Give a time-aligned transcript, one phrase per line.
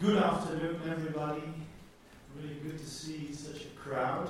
[0.00, 1.42] Good afternoon, everybody.
[2.36, 4.28] Really good to see such a crowd.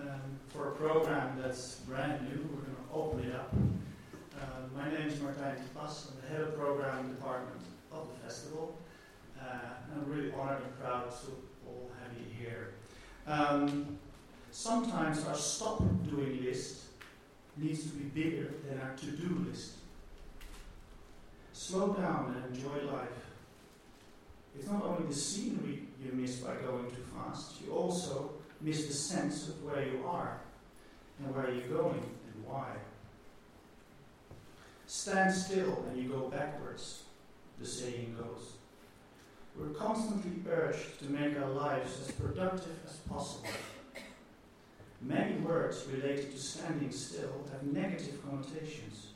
[0.00, 0.20] Um,
[0.50, 3.52] for a program that's brand new, we're going to open it up.
[4.40, 6.12] Uh, my name is Martijn Pas.
[6.12, 7.60] I'm the head of program department
[7.90, 8.78] of the festival.
[9.36, 9.56] Uh,
[9.96, 11.26] I'm really honored and proud to
[11.66, 12.74] all have you here.
[13.26, 13.98] Um,
[14.52, 16.82] sometimes our stop doing list
[17.56, 19.72] needs to be bigger than our to do list.
[21.52, 23.23] Slow down and enjoy life.
[24.56, 28.92] It's not only the scenery you miss by going too fast, you also miss the
[28.92, 30.40] sense of where you are
[31.18, 32.68] and where you're going and why.
[34.86, 37.02] Stand still and you go backwards,
[37.58, 38.52] the saying goes.
[39.56, 43.48] We're constantly urged to make our lives as productive as possible.
[45.00, 49.08] Many words related to standing still have negative connotations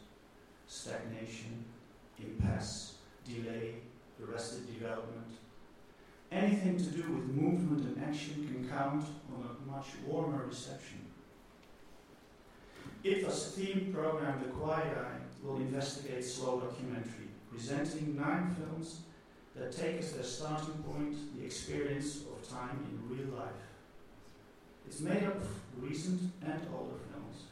[0.68, 1.64] stagnation,
[2.18, 2.96] impasse,
[3.26, 3.76] delay,
[4.22, 5.26] arrested development.
[6.30, 9.04] Anything to do with movement and action can count
[9.34, 10.98] on a much warmer reception.
[13.04, 19.00] IDFA's theme program, The Quiet Eye, will investigate slow documentary, presenting nine films
[19.54, 23.52] that take as their starting point the experience of time in real life.
[24.86, 27.44] It's made up of recent and older films,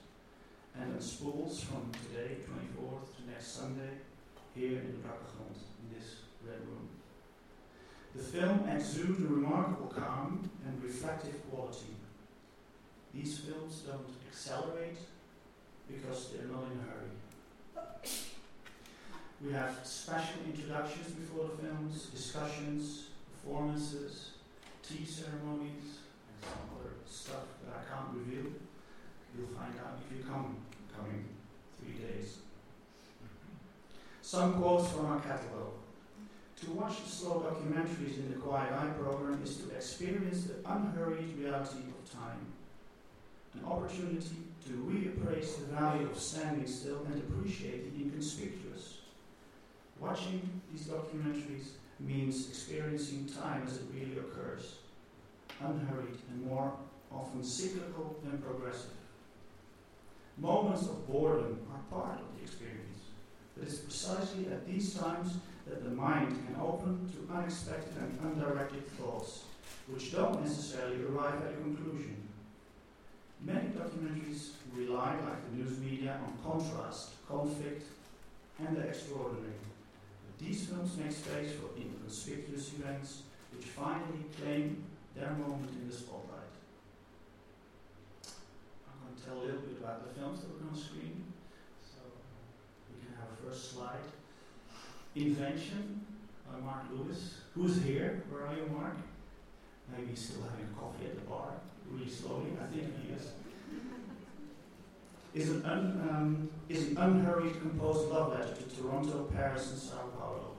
[0.75, 3.91] and unspools from today, 24th, to next Sunday,
[4.55, 5.57] here in Brakke Grond,
[6.49, 6.89] red room.
[8.15, 11.97] The film exudes a remarkable calm and reflective quality.
[13.15, 14.99] These films don't accelerate
[15.89, 18.11] because they're not in a hurry.
[19.45, 24.31] We have special introductions before the films, discussions, performances,
[24.83, 28.51] tea ceremonies, and some other stuff that I can't reveal.
[29.37, 30.57] You'll find out if you come
[30.97, 31.27] coming
[31.79, 32.39] three days.
[34.23, 35.66] Some quotes from our catalogue.
[36.67, 41.79] To watch slow documentaries in the Quiet Eye program is to experience the unhurried reality
[41.79, 42.45] of time.
[43.55, 48.99] An opportunity to reappraise the value of standing still and appreciate the inconspicuous.
[50.01, 51.69] Watching these documentaries
[52.01, 54.75] means experiencing time as it really occurs,
[55.61, 56.73] unhurried and more
[57.13, 58.91] often cyclical than progressive.
[60.37, 63.03] Moments of boredom are part of the experience,
[63.57, 68.87] but it's precisely at these times that the mind can open to unexpected and undirected
[68.93, 69.45] thoughts,
[69.89, 72.17] which don't necessarily arrive at a conclusion.
[73.45, 77.85] Many documentaries rely, like the news media, on contrast, conflict,
[78.59, 79.61] and the extraordinary.
[80.25, 83.23] But these films make space for inconspicuous events
[83.57, 84.85] which finally claim
[85.15, 86.53] their moment in the spotlight.
[88.85, 91.25] I'm going to tell a little bit about the films that we're going to screen.
[91.85, 92.01] So
[92.93, 94.05] we can have a first slide.
[95.17, 96.05] Invention
[96.47, 97.39] by Mark Lewis.
[97.55, 98.23] Who's here?
[98.29, 98.97] Where are you, Mark?
[99.91, 101.53] Maybe he's still having coffee at the bar,
[101.91, 102.53] really slowly.
[102.63, 103.31] I think he is.
[105.33, 110.09] Is an, un, um, is an unhurried composed love letter to Toronto, Paris, and Sao
[110.19, 110.53] Paulo.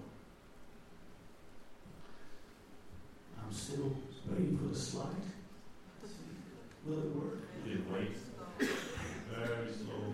[3.40, 3.96] I'm still
[4.30, 5.06] waiting for the slide.
[6.86, 7.40] Will it work?
[7.66, 8.20] It waits.
[8.58, 10.14] Very slow.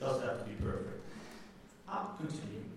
[0.00, 1.02] Does have to be perfect.
[1.88, 2.75] I'll continue.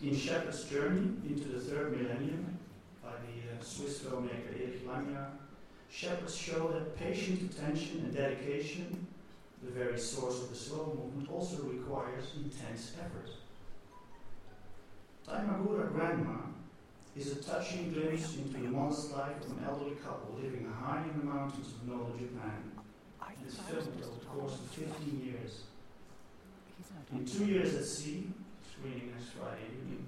[0.00, 2.56] In Shepherd's Journey into the Third Millennium
[3.02, 5.30] by the uh, Swiss filmmaker Erich Langjahr,
[5.90, 9.06] shepherds show that patient attention and dedication,
[9.64, 13.30] the very source of the slow movement, also requires intense effort.
[15.26, 16.42] Taimagura Grandma
[17.16, 21.18] is a touching glimpse into the modest life of an elderly couple living high in
[21.18, 22.70] the mountains of northern Japan.
[23.32, 25.62] It is filmed over the course of 15 years.
[27.12, 28.28] In Two Years at Sea,
[28.78, 30.06] screening next Friday evening,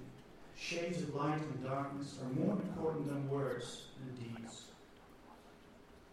[0.57, 4.63] shades of light and darkness are more important than words and deeds.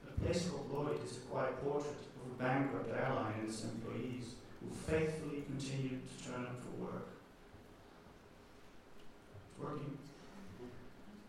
[0.07, 4.35] A place called Lloyd is a quiet portrait of a bankrupt airline and its employees
[4.61, 7.09] who faithfully continue to turn up for work.
[9.51, 9.97] It's working.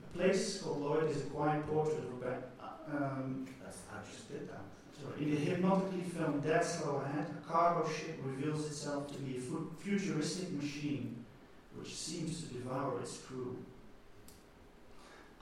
[0.04, 2.44] A place called Lloyd is a quiet portrait of a bank.
[2.92, 4.64] Um, that's, I just did that.
[5.00, 5.24] Sorry.
[5.24, 9.40] In the hypnotically filmed Dead Slow Ahead, a cargo ship reveals itself to be a
[9.40, 11.19] fu- futuristic machine
[11.80, 13.58] which seems to devour its crew.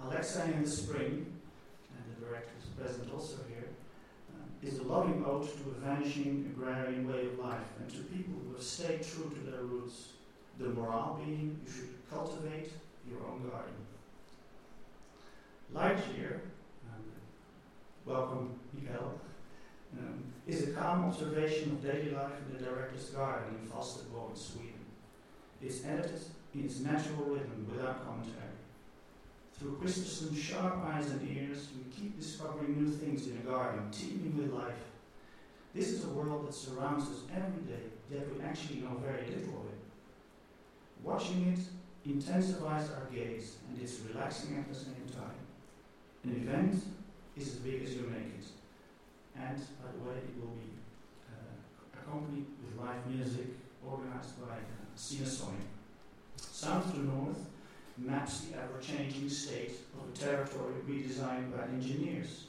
[0.04, 1.26] Alexei in the Spring,
[1.96, 3.70] and the director is present also here,
[4.36, 8.36] uh, is a loving ode to a vanishing agrarian way of life and to people
[8.46, 10.10] who have stayed true to their roots.
[10.60, 12.72] The morale being you should cultivate
[13.10, 13.74] your own garden.
[15.74, 16.40] Lightyear,
[16.90, 17.04] um,
[18.06, 19.20] welcome Miguel,
[19.98, 24.36] um, is a calm observation of daily life in the director's garden in Falsterbo in
[24.36, 24.77] Sweden.
[25.62, 26.22] Edited
[26.54, 28.56] in its natural rhythm without commentary.
[29.58, 34.38] Through Christensen's sharp eyes and ears, we keep discovering new things in a garden teeming
[34.38, 34.76] with life.
[35.74, 39.62] This is a world that surrounds us every day, yet we actually know very little
[39.62, 39.80] of it.
[41.04, 45.40] Watching it intensifies our gaze, and it's relaxing at the same time.
[46.24, 46.76] An event
[47.36, 48.46] is as big as you make it.
[49.36, 50.70] And, by the way, it will be
[51.30, 53.48] uh, accompanied with live music
[53.86, 54.58] organized by
[55.00, 57.38] South to north
[58.00, 62.48] maps the ever-changing state of a territory redesigned by engineers,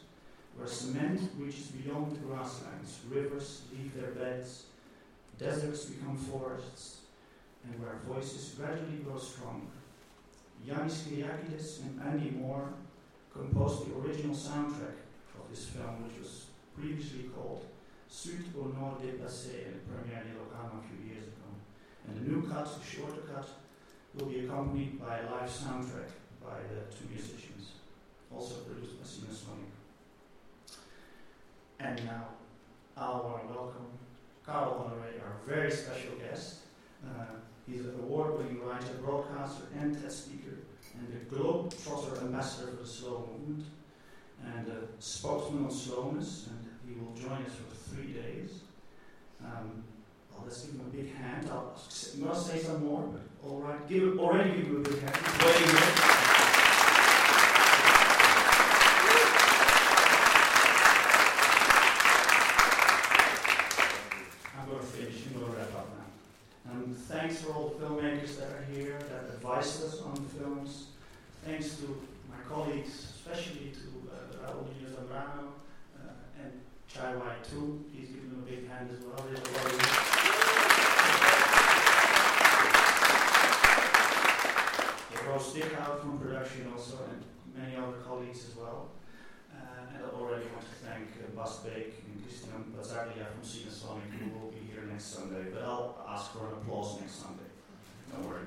[0.56, 4.64] where cement reaches beyond the grasslands, rivers leave their beds,
[5.38, 7.00] deserts become forests,
[7.64, 9.66] and where voices gradually grow stronger.
[10.66, 12.72] Yannis Kyriakides and Andy Moore
[13.30, 14.98] composed the original soundtrack
[15.38, 17.66] of this film, which was previously called
[18.08, 21.37] Sud Eau Nord Déplacer, and it premiered in Locarno a few years ago.
[22.08, 23.48] And the new cut, the shorter cut,
[24.14, 26.10] will be accompanied by a live soundtrack
[26.42, 27.72] by the two musicians,
[28.34, 29.72] also produced by Sinasonic.
[31.80, 32.28] And now,
[32.96, 33.86] I want to welcome
[34.44, 36.60] Carl Honoré, our very special guest.
[37.06, 37.24] Uh,
[37.66, 40.56] he's an award-winning writer, broadcaster, and TED speaker,
[40.98, 43.66] and the Globetrotter ambassador for the slow movement,
[44.44, 48.62] and a spokesman on slowness, and he will join us for three days.
[49.44, 49.84] Um,
[50.44, 51.48] let's give him a big hand.
[51.50, 51.74] I'll,
[52.14, 53.88] I'm going to say some more, but all right.
[53.88, 55.16] Give, already give him a big hand.
[55.44, 55.78] Waiting here.
[64.58, 65.26] I'm going to finish.
[65.26, 66.72] I'm going to wrap up now.
[66.72, 70.86] Um, thanks for all the filmmakers that are here, that advised us on the films.
[71.44, 71.86] Thanks to
[72.28, 75.48] my colleagues, especially to uh, Raul Diaz Zambrano and
[76.88, 77.84] Chai Wai too.
[77.92, 79.18] Please give them a big hand as well.
[85.28, 87.22] Rose Stickhout from production also, and
[87.54, 88.88] many other colleagues as well.
[89.52, 94.10] Uh, and I already want to thank uh, Bas Beek and Christian Bazzaglia from Sinasonic,
[94.18, 95.50] who will be here next Sunday.
[95.52, 97.50] But I'll ask for an applause next Sunday.
[98.10, 98.46] Don't worry.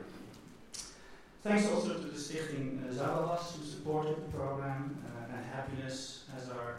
[1.43, 6.49] Thanks also to the Stichting uh, Zalawas, who supported the program, uh, and Happiness as
[6.49, 6.77] our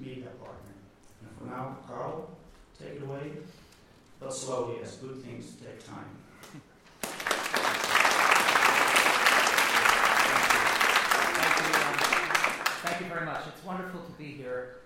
[0.00, 0.74] uh, media partner.
[1.22, 2.30] And for now, Carl,
[2.78, 3.32] take it away,
[4.18, 6.04] but slowly, as good things take time.
[11.32, 11.72] Thank you,
[12.82, 13.42] thank you very much.
[13.48, 14.76] It's wonderful to be here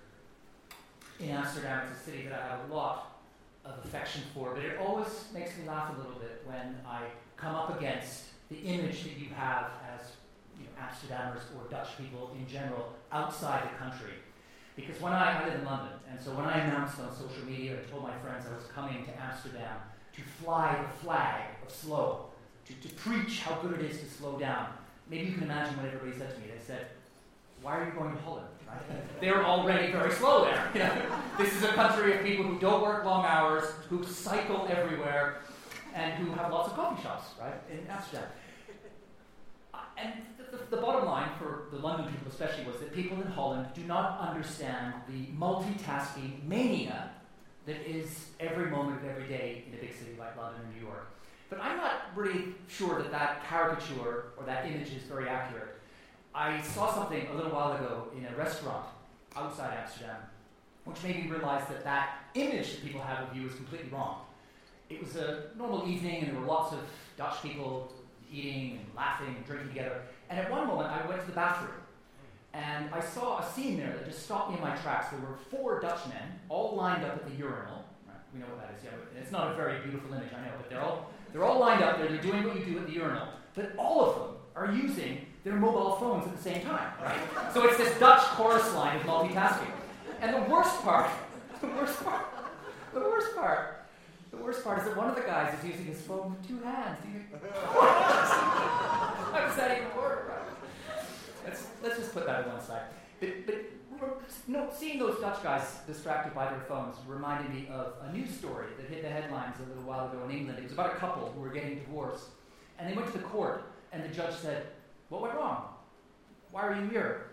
[1.21, 1.83] in Amsterdam.
[1.91, 3.19] It's a city that I have a lot
[3.65, 7.03] of affection for, but it always makes me laugh a little bit when I
[7.37, 10.13] come up against the image that you have as
[10.59, 14.13] you know, Amsterdammers or Dutch people in general outside the country.
[14.77, 17.77] Because when I, I live in London, and so when I announced on social media
[17.79, 19.77] and told my friends I was coming to Amsterdam
[20.17, 22.27] to fly the flag of slow,
[22.67, 24.69] to, to preach how good it is to slow down,
[25.09, 26.47] maybe you can imagine what everybody said to me.
[26.47, 26.87] They said,
[27.63, 28.47] Why are you going to Holland?
[28.67, 29.21] Right?
[29.21, 30.69] They're already very slow there.
[30.75, 31.19] You know?
[31.39, 35.39] This is a country of people who don't work long hours, who cycle everywhere,
[35.95, 38.25] and who have lots of coffee shops, right, in Amsterdam.
[39.97, 40.13] And
[40.57, 43.83] the, the, bottom line for the London people, especially, was that people in Holland do
[43.83, 47.11] not understand the multitasking mania
[47.67, 50.87] that is every moment of every day in a big city like London or New
[50.87, 51.09] York.
[51.49, 55.77] But I'm not really sure that that caricature or that image is very accurate.
[56.35, 58.87] I saw something a little while ago in a restaurant
[59.37, 60.17] outside Amsterdam,
[60.85, 64.23] which made me realize that that image that people have of you is completely wrong.
[64.91, 66.81] It was a normal evening, and there were lots of
[67.17, 67.93] Dutch people
[68.33, 70.03] eating and laughing and drinking together.
[70.31, 71.71] And at one moment, I went to the bathroom,
[72.53, 75.11] and I saw a scene there that just stopped me in my tracks.
[75.11, 77.85] There were four Dutch men, all lined up at the urinal.
[78.07, 78.91] Right, we know what that is, yeah.
[78.93, 81.83] but It's not a very beautiful image, I know, but they're all they're all lined
[81.83, 82.09] up there.
[82.09, 85.57] They're doing what you do at the urinal, but all of them are using their
[85.57, 87.19] mobile phones at the same time, right?
[87.53, 89.71] So it's this Dutch chorus line of multitasking.
[90.21, 91.11] And the worst part,
[91.61, 92.25] the worst part,
[92.95, 93.85] the worst part,
[94.31, 96.61] the worst part is that one of the guys is using his phone with two
[96.61, 96.99] hands.
[99.35, 100.33] How does that even work?
[101.45, 102.83] Let's, let's just put that on one side.
[103.19, 103.65] But, but
[104.47, 108.69] no, seeing those Dutch guys distracted by their phones reminded me of a news story
[108.77, 110.61] that hit the headlines a little while ago in England.
[110.61, 112.27] It was about a couple who were getting divorced.
[112.79, 114.67] And they went to the court, and the judge said,
[115.09, 115.65] What went wrong?
[116.53, 117.27] Why are you here?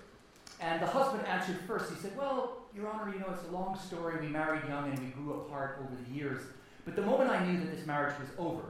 [0.59, 1.93] And the husband answered first.
[1.93, 4.19] He said, Well, Your Honor, you know, it's a long story.
[4.19, 6.41] We married young and we grew apart over the years.
[6.83, 8.63] But the moment I knew that this marriage was over,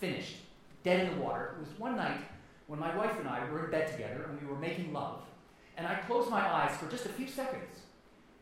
[0.00, 0.36] finished,
[0.82, 2.20] dead in the water, it was one night
[2.66, 5.20] when my wife and I were in bed together and we were making love.
[5.76, 7.80] And I closed my eyes for just a few seconds.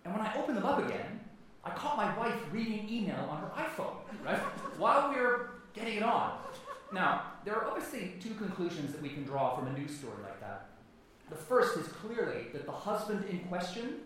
[0.04, 1.20] And when I opened them up again,
[1.64, 4.38] I caught my wife reading email on her iPhone, right?
[4.78, 6.38] While we were getting it on.
[6.92, 10.40] Now, there are obviously two conclusions that we can draw from a news story like
[10.40, 10.66] that.
[11.30, 14.00] The first is clearly that the husband in question,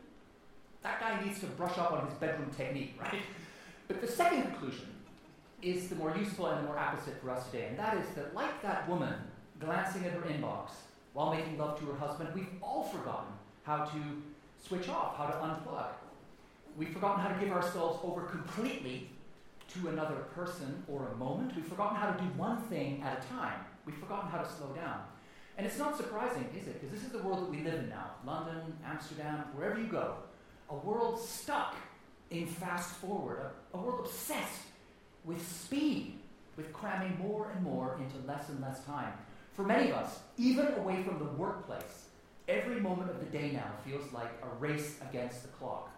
[0.83, 3.23] that guy needs to brush up on his bedroom technique, right?
[3.89, 4.87] But the second conclusion
[5.63, 8.35] is the more useful and the more apposite for us today, and that is that,
[8.35, 9.15] like that woman
[9.61, 10.71] glancing at her inbox
[11.13, 13.33] while making love to her husband, we've all forgotten
[13.63, 13.99] how to
[14.63, 15.89] switch off, how to unplug.
[16.77, 19.11] We've forgotten how to give ourselves over completely
[19.69, 21.57] to another person or a moment.
[21.57, 23.61] We've forgotten how to do one thing at a time.
[23.85, 25.01] We've forgotten how to slow down.
[25.57, 26.81] And it's not surprising, is it?
[26.81, 30.17] Because this is the world that we live in now London, Amsterdam, wherever you go.
[30.69, 31.77] A world stuck
[32.31, 33.39] in fast forward,
[33.73, 34.63] a, a world obsessed
[35.25, 36.19] with speed,
[36.57, 39.13] with cramming more and more into less and less time.
[39.57, 42.11] For many of us, even away from the workplace,
[42.47, 45.91] every moment of the day now feels like a race against the clock.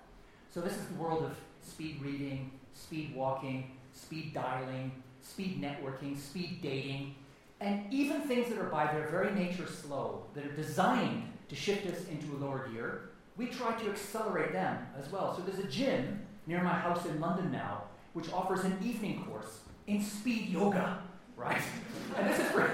[0.54, 6.60] So, this is the world of speed reading, speed walking, speed dialing, speed networking, speed
[6.62, 7.16] dating,
[7.60, 11.84] and even things that are by their very nature slow, that are designed to shift
[11.86, 15.36] us into a lower gear, we try to accelerate them as well.
[15.36, 19.60] So there's a gym near my house in London now which offers an evening course
[19.86, 21.02] in speed yoga,
[21.36, 21.60] right?
[22.16, 22.68] and this is for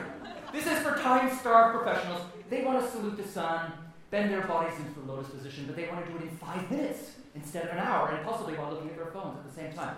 [0.55, 2.23] this is for time-starved professionals.
[2.49, 3.73] They want to salute the sun,
[4.11, 6.71] bend their bodies into the lotus position, but they want to do it in five
[6.71, 9.73] minutes instead of an hour, and possibly while looking at their phones at the same
[9.73, 9.97] time.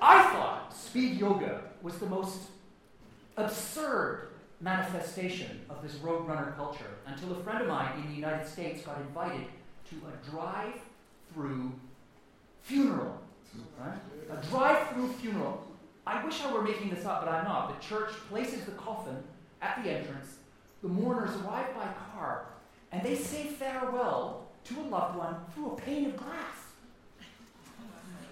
[0.00, 2.38] I thought speed yoga was the most
[3.36, 4.28] absurd
[4.60, 9.00] manifestation of this roadrunner culture until a friend of mine in the United States got
[9.00, 9.46] invited
[9.90, 10.74] to a drive
[11.34, 11.72] through
[12.62, 13.18] funeral.
[13.78, 13.98] Right?
[14.30, 15.66] A drive through funeral.
[16.06, 17.80] I wish I were making this up, but I'm not.
[17.80, 19.16] The church places the coffin
[19.62, 20.36] at the entrance.
[20.82, 22.46] The mourners arrive by car,
[22.90, 26.56] and they say farewell to a loved one through a pane of glass.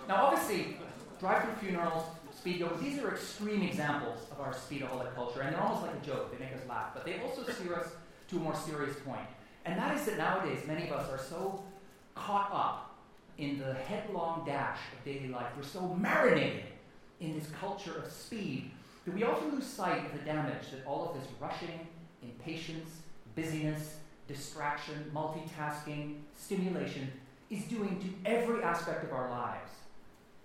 [0.09, 0.77] Now, obviously,
[1.21, 2.05] drive-through funerals,
[2.37, 6.05] speed yoga, these are extreme examples of our speedaholic culture, and they're almost like a
[6.05, 6.37] joke.
[6.37, 7.89] They make us laugh, but they also steer us
[8.29, 9.27] to a more serious point.
[9.65, 11.63] And that is that nowadays, many of us are so
[12.15, 12.97] caught up
[13.39, 15.47] in the headlong dash of daily life.
[15.57, 16.65] We're so marinated
[17.21, 18.71] in this culture of speed
[19.11, 21.87] that we often lose sight of the damage that all of this rushing,
[22.23, 22.91] impatience,
[23.35, 23.97] busyness,
[24.29, 27.11] distraction, multitasking, stimulation
[27.51, 29.71] is doing to every aspect of our lives.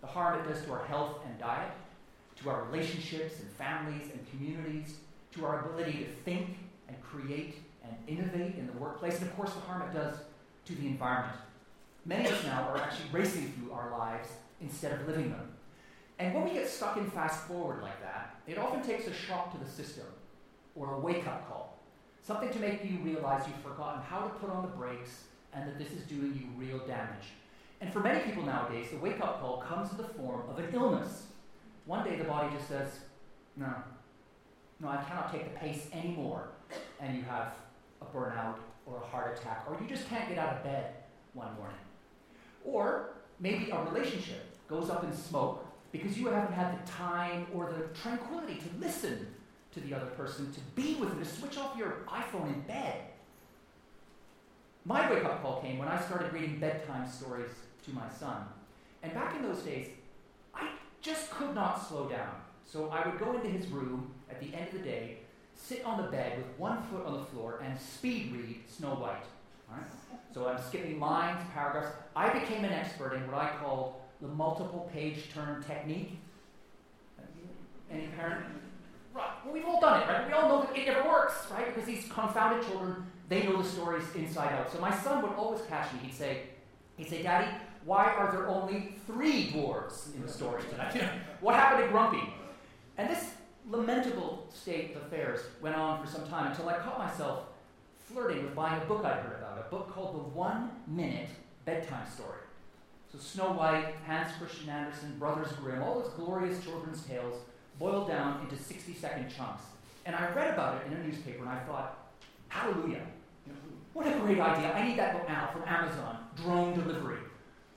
[0.01, 1.71] The harm it does to our health and diet,
[2.41, 4.95] to our relationships and families and communities,
[5.33, 6.57] to our ability to think
[6.87, 10.15] and create and innovate in the workplace, and of course, the harm it does
[10.65, 11.37] to the environment.
[12.05, 14.29] Many of us now are actually racing through our lives
[14.59, 15.54] instead of living them.
[16.17, 19.51] And when we get stuck in fast forward like that, it often takes a shock
[19.51, 20.05] to the system
[20.75, 21.79] or a wake up call.
[22.21, 25.77] Something to make you realize you've forgotten how to put on the brakes and that
[25.77, 27.33] this is doing you real damage.
[27.81, 30.73] And for many people nowadays, the wake up call comes in the form of an
[30.73, 31.27] illness.
[31.85, 32.99] One day the body just says,
[33.55, 33.73] No,
[34.79, 36.49] no, I cannot take the pace anymore.
[36.99, 37.53] And you have
[38.01, 38.55] a burnout
[38.85, 40.93] or a heart attack, or you just can't get out of bed
[41.33, 41.77] one morning.
[42.63, 45.64] Or maybe a relationship goes up in smoke
[45.97, 49.27] because you haven't had the time or the tranquility to listen
[49.73, 52.95] to the other person, to be with them, to switch off your iPhone in bed.
[54.85, 57.51] My wake up call came when I started reading bedtime stories
[57.85, 58.45] to my son.
[59.03, 59.89] And back in those days,
[60.53, 60.69] I
[61.01, 62.35] just could not slow down.
[62.65, 65.17] So I would go into his room at the end of the day,
[65.55, 69.25] sit on the bed with one foot on the floor, and speed read Snow White.
[70.33, 71.95] So I'm skipping lines, paragraphs.
[72.15, 76.17] I became an expert in what I call the multiple page turn technique.
[77.91, 78.45] Any parent?
[79.13, 79.29] Right.
[79.45, 80.27] Well, we've all done it, right?
[80.27, 81.73] We all know that it never works, right?
[81.73, 84.71] Because these confounded children, they know the stories inside out.
[84.71, 85.99] So my son would always catch me.
[86.03, 86.41] He'd say,
[86.97, 87.51] he'd say, Daddy,
[87.85, 91.01] why are there only three dwarves in the story tonight?
[91.41, 92.33] what happened to Grumpy?
[92.97, 93.31] And this
[93.69, 97.43] lamentable state of affairs went on for some time until I caught myself
[97.99, 101.29] flirting with buying a book I'd heard about, a book called The One Minute
[101.65, 102.39] Bedtime Story.
[103.15, 107.35] So Snow White, Hans Christian Andersen, Brothers Grimm, all those glorious children's tales
[107.79, 109.63] boiled down into 60 second chunks.
[110.05, 112.11] And I read about it in a newspaper and I thought,
[112.49, 113.01] hallelujah.
[113.93, 114.73] What a great idea.
[114.73, 117.19] I need that book now from Amazon, drone delivery.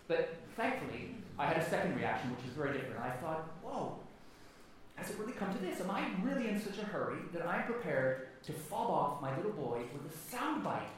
[0.09, 3.01] But thankfully, I had a second reaction, which was very different.
[3.01, 3.97] I thought, whoa,
[4.97, 5.81] has it really come to this?
[5.81, 9.53] Am I really in such a hurry that I'm prepared to fob off my little
[9.53, 10.91] boy with a soundbite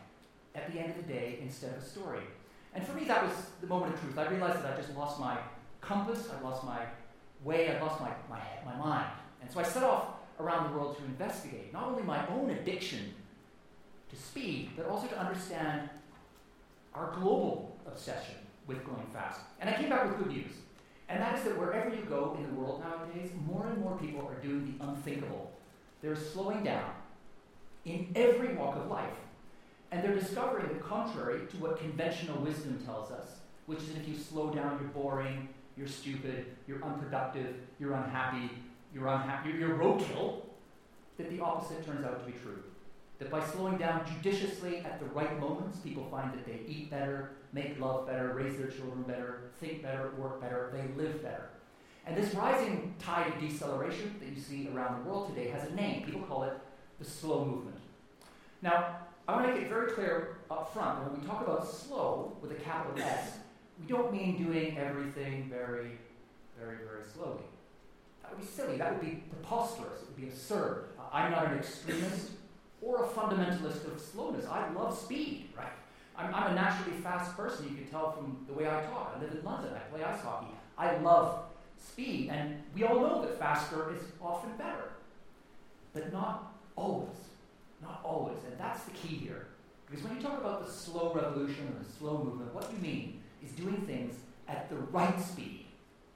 [0.54, 2.22] at the end of the day instead of a story?
[2.74, 4.16] And for me, that was the moment of truth.
[4.16, 5.36] I realized that I just lost my
[5.80, 6.80] compass, I lost my
[7.42, 9.10] way, I lost my, my, my mind.
[9.42, 10.06] And so I set off
[10.38, 13.14] around the world to investigate not only my own addiction
[14.10, 15.88] to speed, but also to understand
[16.94, 18.34] our global obsession
[18.66, 19.40] with going fast.
[19.60, 20.52] And I came back with good news.
[21.08, 24.28] And that is that wherever you go in the world nowadays, more and more people
[24.28, 25.50] are doing the unthinkable.
[26.02, 26.92] They're slowing down
[27.84, 29.16] in every walk of life.
[29.92, 34.16] And they're discovering the contrary to what conventional wisdom tells us, which is if you
[34.16, 38.50] slow down, you're boring, you're stupid, you're unproductive, you're unhappy,
[38.94, 40.42] you're unhappy, you're, you're roadkill,
[41.16, 42.62] that the opposite turns out to be true.
[43.18, 47.32] That by slowing down judiciously at the right moments, people find that they eat better,
[47.52, 51.50] make love better, raise their children better, think better, work better, they live better.
[52.06, 55.74] And this rising tide of deceleration that you see around the world today has a
[55.74, 56.04] name.
[56.04, 56.54] People call it
[56.98, 57.76] the slow movement.
[58.62, 58.96] Now,
[59.28, 62.36] I want to make it very clear up front that when we talk about slow
[62.42, 63.38] with a capital S,
[63.80, 65.98] we don't mean doing everything very,
[66.58, 67.44] very, very slowly.
[68.22, 68.76] That would be silly.
[68.76, 70.02] That would be preposterous.
[70.02, 70.86] It would be absurd.
[70.98, 72.30] Uh, I'm not an extremist
[72.82, 74.46] or a fundamentalist of slowness.
[74.46, 75.72] I love speed, right?
[76.16, 77.68] I'm, I'm, a naturally fast person.
[77.68, 79.14] You can tell from the way I talk.
[79.16, 79.72] I live in London.
[79.74, 80.52] I play ice hockey.
[80.76, 81.44] I love
[81.78, 82.30] speed.
[82.30, 84.92] And we all know that faster is often better.
[85.92, 87.08] But not always.
[87.82, 88.38] Not always.
[88.48, 89.46] And that's the key here.
[89.86, 93.22] Because when you talk about the slow revolution or the slow movement, what you mean
[93.44, 94.16] is doing things
[94.48, 95.66] at the right speed.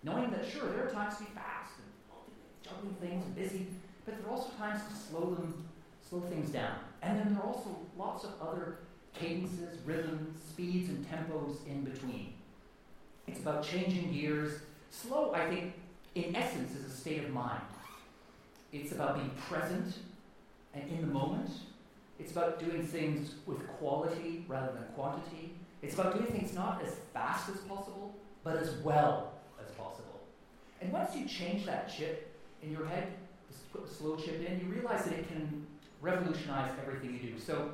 [0.03, 3.67] Knowing that, sure, there are times to be fast and juggling things and busy,
[4.05, 5.65] but there are also times to slow them,
[6.09, 6.77] slow things down.
[7.03, 8.79] And then there are also lots of other
[9.15, 12.35] cadences, rhythms, speeds, and tempos in between.
[13.27, 14.61] It's about changing gears.
[14.91, 15.73] Slow, I think,
[16.15, 17.63] in essence, is a state of mind.
[18.73, 19.95] It's about being present
[20.75, 21.51] and in the moment.
[22.19, 25.55] It's about doing things with quality rather than quantity.
[25.83, 30.21] It's about doing things not as fast as possible, but as well as possible.
[30.81, 33.09] And once you change that chip in your head,
[33.73, 35.67] put the slow chip in, you realize that it can
[36.01, 37.39] revolutionize everything you do.
[37.39, 37.73] So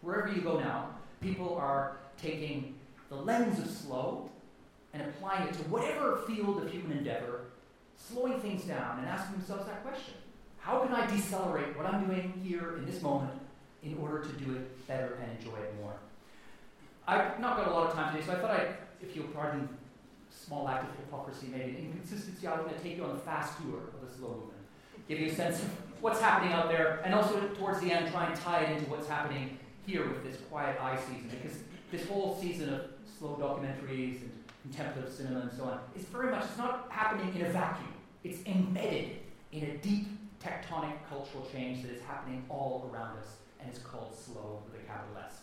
[0.00, 2.74] wherever you go now, people are taking
[3.08, 4.30] the lens of slow
[4.92, 7.42] and applying it to whatever field of human endeavor,
[7.96, 10.14] slowing things down and asking themselves that question.
[10.66, 13.30] How can I decelerate what I'm doing here in this moment
[13.84, 15.94] in order to do it better and enjoy it more?
[17.06, 19.68] I've not got a lot of time today, so I thought I'd, if you'll pardon
[20.28, 23.14] a small act of hypocrisy, maybe an inconsistency, I was going to take you on
[23.14, 24.58] the fast tour of the slow movement,
[25.08, 28.26] give you a sense of what's happening out there, and also towards the end, try
[28.26, 31.58] and tie it into what's happening here with this quiet eye season, because
[31.92, 32.80] this whole season of
[33.16, 37.46] slow documentaries and contemplative cinema and so on is very much, it's not happening in
[37.46, 37.92] a vacuum.
[38.24, 39.10] It's embedded
[39.52, 40.08] in a deep
[40.46, 44.84] tectonic cultural change that is happening all around us, and it's called slow with a
[44.86, 45.40] capital S.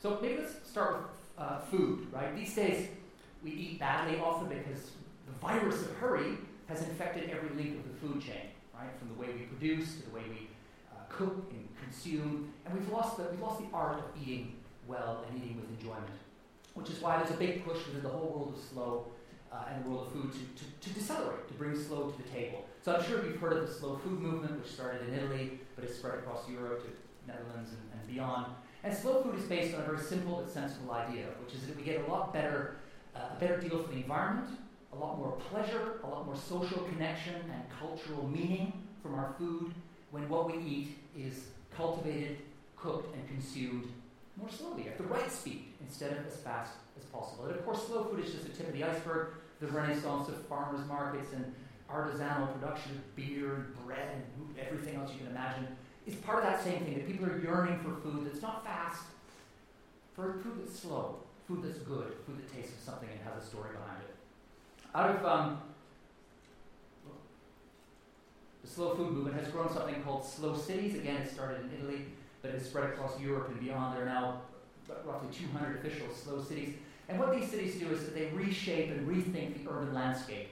[0.00, 2.34] So maybe let's start with uh, food, right?
[2.34, 2.88] These days,
[3.44, 4.92] we eat badly often because
[5.26, 8.90] the virus of hurry has infected every link of the food chain, right?
[8.98, 10.48] From the way we produce to the way we
[10.92, 14.54] uh, cook and consume, and we've lost the we've lost the art of eating
[14.86, 16.18] well and eating with enjoyment,
[16.74, 19.06] which is why there's a big push within the whole world of slow
[19.52, 22.28] uh, and the world of food to, to, to decelerate, to bring slow to the
[22.28, 22.66] table.
[22.82, 25.84] So I'm sure you've heard of the slow food movement, which started in Italy, but
[25.84, 28.46] it's spread across Europe to Netherlands and, and beyond.
[28.84, 31.76] And slow food is based on a very simple but sensible idea, which is that
[31.76, 32.76] we get a lot better,
[33.16, 34.48] uh, a better deal for the environment,
[34.92, 39.72] a lot more pleasure, a lot more social connection and cultural meaning from our food
[40.10, 42.38] when what we eat is cultivated,
[42.76, 43.88] cooked, and consumed
[44.36, 47.46] more slowly, at the right speed, instead of as fast as possible.
[47.46, 49.28] And of course, slow food is just the tip of the iceberg.
[49.60, 51.52] The renaissance of farmers markets and
[51.90, 55.66] artisanal production of beer and bread and everything else you can imagine
[56.06, 59.02] is part of that same thing that people are yearning for food that's not fast,
[60.14, 63.46] for food that's slow, food that's good, food that tastes of something and has a
[63.46, 64.14] story behind it.
[64.94, 65.62] Out of um,
[68.62, 70.94] the slow food movement has grown something called slow cities.
[70.94, 72.04] Again, it started in Italy,
[72.42, 73.96] but it has spread across Europe and beyond.
[73.96, 74.42] There are now
[75.04, 76.74] roughly 200 official slow cities.
[77.08, 80.48] And what these cities do is that they reshape and rethink the urban landscape,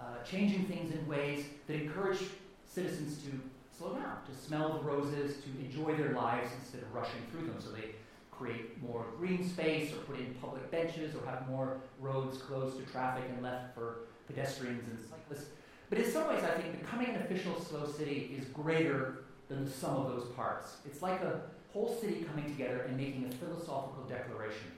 [0.00, 2.20] uh, changing things in ways that encourage
[2.66, 3.30] citizens to
[3.76, 7.56] slow down, to smell the roses, to enjoy their lives instead of rushing through them.
[7.58, 7.90] So they
[8.30, 12.90] create more green space or put in public benches or have more roads closed to
[12.90, 15.50] traffic and left for pedestrians and cyclists.
[15.90, 19.70] But in some ways, I think becoming an official slow city is greater than the
[19.70, 20.76] sum of those parts.
[20.86, 21.40] It's like a
[21.72, 24.70] whole city coming together and making a philosophical declaration,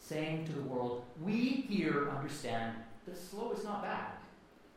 [0.00, 4.12] saying to the world, we here understand that slow is not bad,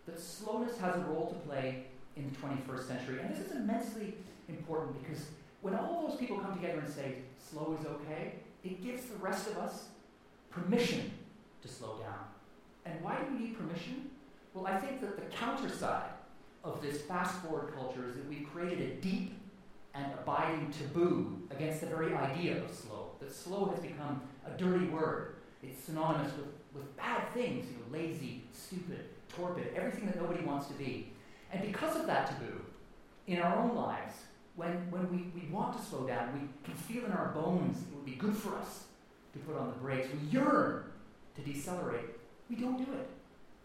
[0.05, 3.19] that slowness has a role to play in the 21st century.
[3.21, 4.15] And this is immensely
[4.47, 5.25] important because
[5.61, 9.47] when all those people come together and say, slow is okay, it gives the rest
[9.47, 9.85] of us
[10.49, 11.11] permission
[11.61, 12.25] to slow down.
[12.85, 14.09] And why do we need permission?
[14.53, 16.09] Well, I think that the counter side
[16.63, 19.33] of this fast forward culture is that we've created a deep
[19.93, 23.11] and abiding taboo against the very idea of slow.
[23.19, 24.21] That slow has become
[24.53, 25.35] a dirty word.
[25.61, 30.67] It's synonymous with, with bad things, you know, lazy, stupid, torpid, everything that nobody wants
[30.67, 31.11] to be.
[31.51, 32.61] And because of that taboo,
[33.27, 34.15] in our own lives,
[34.55, 37.95] when, when we, we want to slow down, we can feel in our bones it
[37.95, 38.85] would be good for us
[39.33, 40.07] to put on the brakes.
[40.11, 40.83] We yearn
[41.35, 42.09] to decelerate.
[42.49, 43.09] We don't do it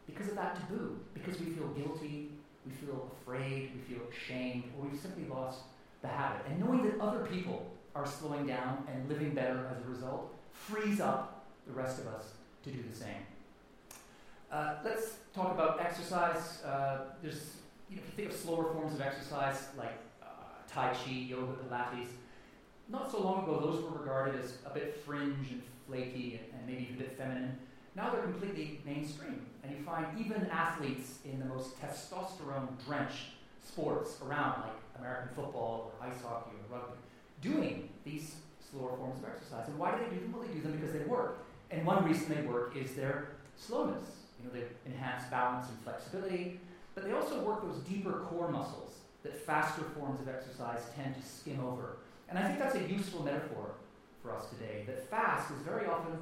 [0.07, 2.31] because of that taboo, because we feel guilty,
[2.67, 5.61] we feel afraid, we feel ashamed, or we've simply lost
[6.03, 6.43] the habit.
[6.49, 11.01] And knowing that other people are slowing down and living better as a result frees
[11.01, 12.25] up the rest of us
[12.63, 13.23] to do the same.
[14.51, 16.63] Uh, let's talk about exercise.
[16.65, 17.57] Uh, there's,
[17.91, 20.27] you know, if you think of slower forms of exercise like uh,
[20.69, 22.09] Tai Chi, yoga, Pilates,
[22.89, 26.67] not so long ago those were regarded as a bit fringe and flaky and, and
[26.67, 27.59] maybe even a bit feminine.
[27.97, 33.29] Now they're completely mainstream, and you find even athletes in the most testosterone drenched
[33.65, 36.99] sports around, like American football or ice hockey or rugby,
[37.41, 38.37] doing these
[38.75, 39.69] slower forms of exercise.
[39.69, 40.33] And why do they do them?
[40.33, 41.47] Well, they do them because they work.
[41.71, 44.05] And one reason they work is their slowness.
[44.39, 46.61] You know, they enhance balance and flexibility,
[46.95, 51.23] but they also work those deeper core muscles that faster forms of exercise tend to
[51.27, 51.97] skim over.
[52.29, 53.75] And I think that's a useful metaphor
[54.23, 54.85] for us today.
[54.87, 56.19] That fast is very often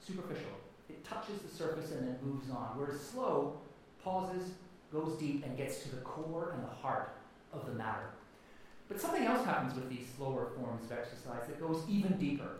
[0.00, 0.52] superficial.
[0.88, 2.76] It touches the surface and then moves on.
[2.76, 3.58] Whereas slow
[4.02, 4.50] pauses,
[4.92, 7.16] goes deep, and gets to the core and the heart
[7.52, 8.10] of the matter.
[8.94, 12.58] But something else happens with these slower forms of exercise that goes even deeper.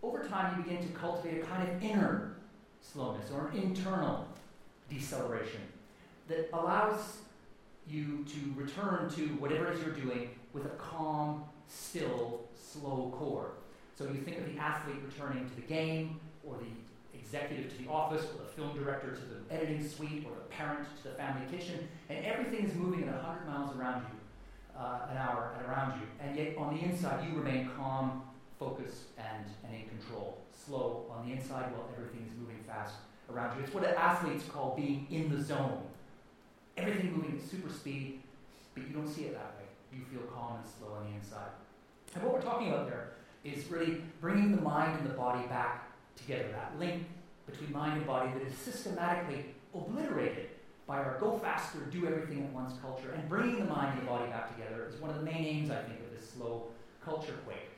[0.00, 2.36] Over time, you begin to cultivate a kind of inner
[2.80, 4.28] slowness or an internal
[4.88, 5.62] deceleration
[6.28, 7.00] that allows
[7.88, 13.50] you to return to whatever it is you're doing with a calm, still, slow core.
[13.98, 17.90] So you think of the athlete returning to the game, or the executive to the
[17.90, 21.44] office, or the film director to the editing suite, or the parent to the family
[21.50, 24.20] kitchen, and everything is moving at 100 miles around you
[24.78, 26.06] uh, an hour and around you.
[26.20, 28.22] And yet on the inside, you remain calm,
[28.58, 30.38] focused, and, and in control.
[30.52, 32.94] Slow on the inside while everything is moving fast
[33.32, 33.64] around you.
[33.64, 35.82] It's what athletes call being in the zone.
[36.76, 38.20] Everything moving at super speed,
[38.74, 39.64] but you don't see it that way.
[39.92, 41.50] You feel calm and slow on the inside.
[42.14, 43.12] And what we're talking about there
[43.44, 47.04] is really bringing the mind and the body back together, that link
[47.46, 50.48] between mind and body that is systematically obliterated
[50.86, 54.10] by our go faster, do everything at once culture, and bringing the mind and the
[54.10, 56.68] body back together is one of the main aims, I think, of this slow
[57.04, 57.70] culture quake.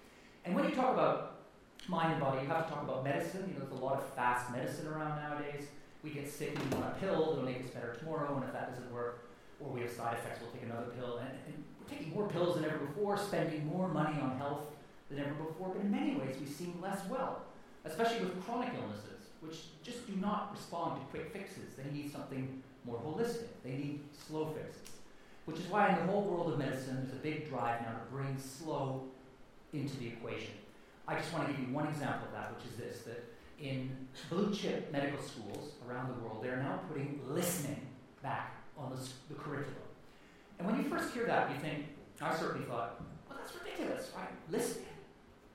[0.45, 1.41] And when you talk about
[1.89, 3.45] mind and body, you have to talk about medicine.
[3.49, 5.65] You know, there's a lot of fast medicine around nowadays.
[6.03, 8.53] We get sick and we want a pill that'll make us better tomorrow, and if
[8.53, 11.19] that doesn't work, or we have side effects, we'll take another pill.
[11.19, 14.67] And, and we're taking more pills than ever before, spending more money on health
[15.11, 17.43] than ever before, but in many ways we seem less well,
[17.85, 21.75] especially with chronic illnesses, which just do not respond to quick fixes.
[21.77, 23.47] They need something more holistic.
[23.63, 24.95] They need slow fixes.
[25.45, 28.11] Which is why in the whole world of medicine, there's a big drive now to
[28.11, 29.05] bring slow
[29.73, 30.53] into the equation.
[31.07, 33.25] I just want to give you one example of that, which is this that
[33.59, 33.91] in
[34.29, 37.81] blue chip medical schools around the world, they're now putting listening
[38.23, 39.77] back on the, the curriculum.
[40.59, 41.87] And when you first hear that, you think,
[42.21, 44.29] I certainly thought, well, that's ridiculous, right?
[44.51, 44.87] Listening.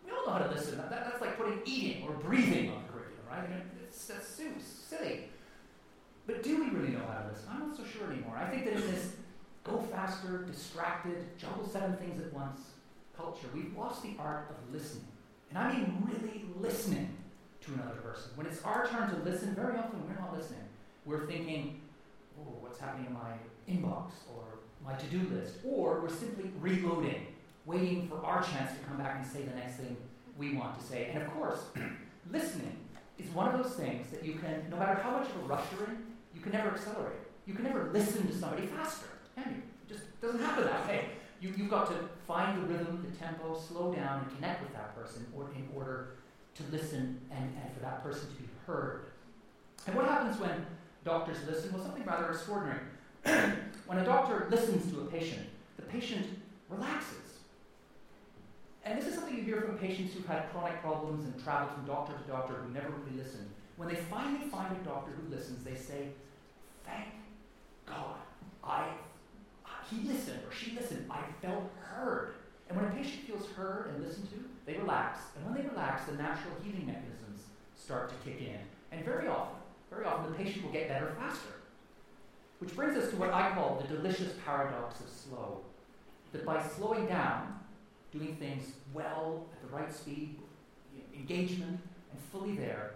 [0.05, 0.77] We all know how to listen.
[0.77, 3.63] That, that's like putting eating or breathing on the curriculum, right?
[3.85, 5.29] it's, that's silly.
[6.25, 7.49] But do we really know how to listen?
[7.51, 8.37] I'm not so sure anymore.
[8.37, 9.13] I think that in this
[9.63, 12.61] go faster, distracted, juggle seven things at once
[13.15, 15.05] culture, we've lost the art of listening.
[15.49, 17.15] And I mean really listening
[17.61, 18.31] to another person.
[18.35, 20.63] When it's our turn to listen, very often we're not listening.
[21.05, 21.81] We're thinking,
[22.39, 23.33] oh, what's happening in my
[23.69, 25.55] inbox or my to do list?
[25.63, 27.27] Or we're simply reloading,
[27.65, 29.95] waiting for our chance to come back and say the next thing
[30.37, 31.11] we want to say.
[31.13, 31.59] And of course,
[32.31, 32.77] listening
[33.19, 35.63] is one of those things that you can, no matter how much of a rush
[35.77, 35.97] you're in,
[36.33, 37.19] you can never accelerate.
[37.45, 39.61] You can never listen to somebody faster, can you?
[39.87, 41.09] It just doesn't happen that way.
[41.41, 44.95] You, you've got to find the rhythm, the tempo, slow down, and connect with that
[44.95, 46.15] person or in order
[46.55, 49.05] to listen and, and for that person to be heard.
[49.85, 50.65] And what happens when
[51.03, 51.73] doctors listen?
[51.73, 52.79] Well, something rather extraordinary.
[53.87, 56.27] when a doctor listens to a patient, the patient
[56.69, 57.17] relaxes.
[58.85, 61.85] And this is something you hear from patients who've had chronic problems and traveled from
[61.85, 63.49] doctor to doctor who never really listened.
[63.77, 66.09] When they finally find a doctor who listens, they say,
[66.85, 67.07] Thank
[67.85, 68.17] God,
[68.63, 68.89] I,
[69.89, 71.05] he listened or she listened.
[71.09, 72.33] I felt heard.
[72.69, 75.19] And when a patient feels heard and listened to, they relax.
[75.35, 77.41] And when they relax, the natural healing mechanisms
[77.75, 78.59] start to kick in.
[78.91, 79.57] And very often,
[79.89, 81.49] very often, the patient will get better faster.
[82.59, 85.61] Which brings us to what I call the delicious paradox of slow.
[86.31, 87.59] That by slowing down,
[88.11, 90.37] doing things well, at the right speed,
[91.13, 91.79] engagement,
[92.11, 92.91] and fully there,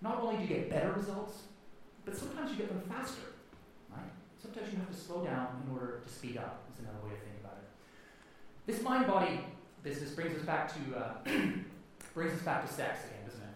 [0.00, 1.42] not only do you get better results,
[2.04, 3.22] but sometimes you get them faster.
[3.90, 4.10] Right?
[4.40, 7.20] Sometimes you have to slow down in order to speed up, is another way to
[7.20, 7.68] think about it.
[8.66, 9.40] This mind body
[9.82, 11.14] business brings us back to uh,
[12.14, 13.54] brings us back to sex again, doesn't it?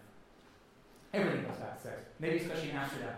[1.14, 2.02] Everything goes back to sex.
[2.18, 3.14] Maybe especially in Amsterdam.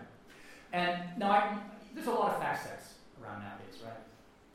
[0.72, 1.58] And now I
[1.94, 4.00] there's a lot of fast sex around nowadays, right?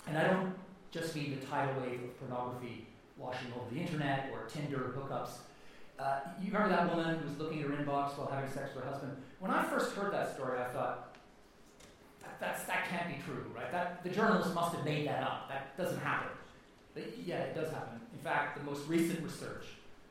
[0.08, 0.54] And I don't
[0.92, 5.38] just mean the tidal wave of pornography washing over the internet or Tinder hookups.
[6.00, 8.84] Uh, you remember that woman who was looking at her inbox while having sex with
[8.84, 9.16] her husband?
[9.40, 11.16] When I first heard that story, I thought,
[12.22, 13.72] that, that's, that can't be true, right?
[13.72, 15.50] That, the journalist must have made that up.
[15.50, 16.30] That doesn't happen.
[16.94, 18.00] But yeah, it does happen.
[18.12, 19.66] In fact, the most recent research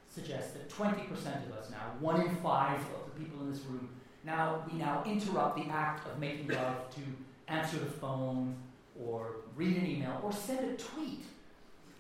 [0.09, 1.11] suggests that 20%
[1.47, 3.89] of us now, one in five of the people in this room,
[4.25, 7.01] now we now interrupt the act of making love to
[7.49, 8.55] answer the phone
[9.01, 11.25] or read an email or send a tweet.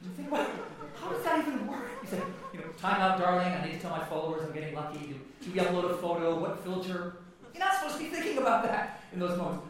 [0.03, 0.51] You think, what,
[0.95, 1.91] how does that even work?
[2.03, 3.47] You say, you know, time out, darling.
[3.47, 4.99] I need to tell my followers I'm getting lucky.
[4.99, 6.39] Do, do we upload a photo?
[6.39, 7.17] What filter?
[7.55, 9.67] You're not supposed to be thinking about that in those moments.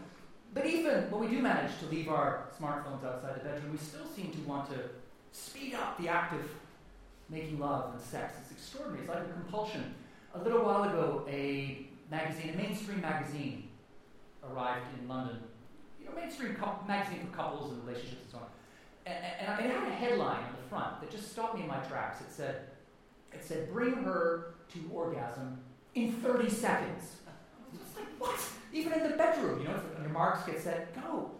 [0.54, 4.06] But even when we do manage to leave our smartphones outside the bedroom, we still
[4.06, 4.78] seem to want to
[5.32, 6.42] speed up the act of
[7.30, 8.34] making love and sex.
[8.42, 9.04] It's extraordinary.
[9.04, 9.94] It's like a compulsion.
[10.34, 13.68] A little while ago, a magazine, a mainstream magazine,
[14.50, 15.38] arrived in London.
[15.98, 18.44] You know, mainstream magazine for couples and relationships and so on.
[19.04, 22.20] And, and, had a headline on the front that just stopped me in my tracks.
[22.20, 22.62] It said,
[23.32, 25.58] "It said, bring her to orgasm
[25.94, 27.16] in 30 seconds."
[27.74, 28.38] It's like what?
[28.72, 31.32] Even in the bedroom, you know, your marks get set, go.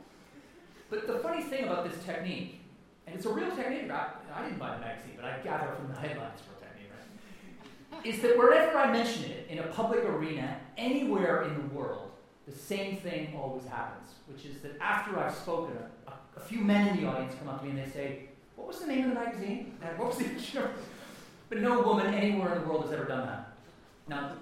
[0.91, 2.63] But the funny thing about this technique
[3.07, 3.91] and it's a real technique.
[3.91, 6.91] I, I didn't buy the magazine, but I gather from the headlines for a technique,
[6.93, 8.07] right?
[8.07, 12.11] Is that wherever I mention it in a public arena, anywhere in the world,
[12.47, 15.77] the same thing always happens, which is that after I've spoken,
[16.43, 18.81] a, few men in the audience come up to me and they say, What was
[18.81, 19.75] the name of the magazine?
[19.83, 20.67] And what was the issue?
[21.49, 23.53] But no woman anywhere in the world has ever done that.
[24.09, 24.33] Now,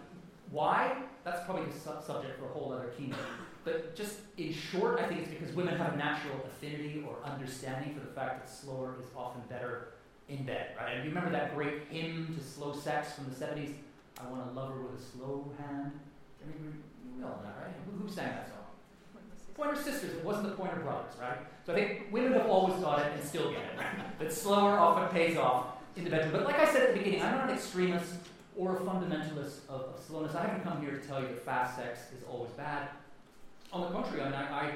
[0.50, 0.96] why?
[1.24, 3.18] That's probably a su- subject for a whole other keynote.
[3.64, 7.94] But just in short, I think it's because women have a natural affinity or understanding
[7.94, 9.88] for the fact that slower is often better
[10.28, 10.96] in bed, right?
[10.96, 13.74] And you remember that great hymn to slow sex from the 70s?
[14.18, 15.92] I want a lover with a slow hand.
[16.42, 16.82] I mean,
[17.16, 17.74] we all know right?
[17.86, 18.59] Who, who sang that song?
[19.54, 20.14] Pointer Sisters.
[20.14, 21.38] It wasn't the Pointer Brothers, right?
[21.64, 23.78] So I think women have always got it and still get it?
[24.18, 26.32] But slower often pays off in the bedroom.
[26.32, 28.14] But like I said at the beginning, I'm not an extremist
[28.56, 30.34] or a fundamentalist of, of slowness.
[30.34, 32.88] I haven't come here to tell you that fast sex is always bad.
[33.72, 34.72] On the contrary, I mean, I,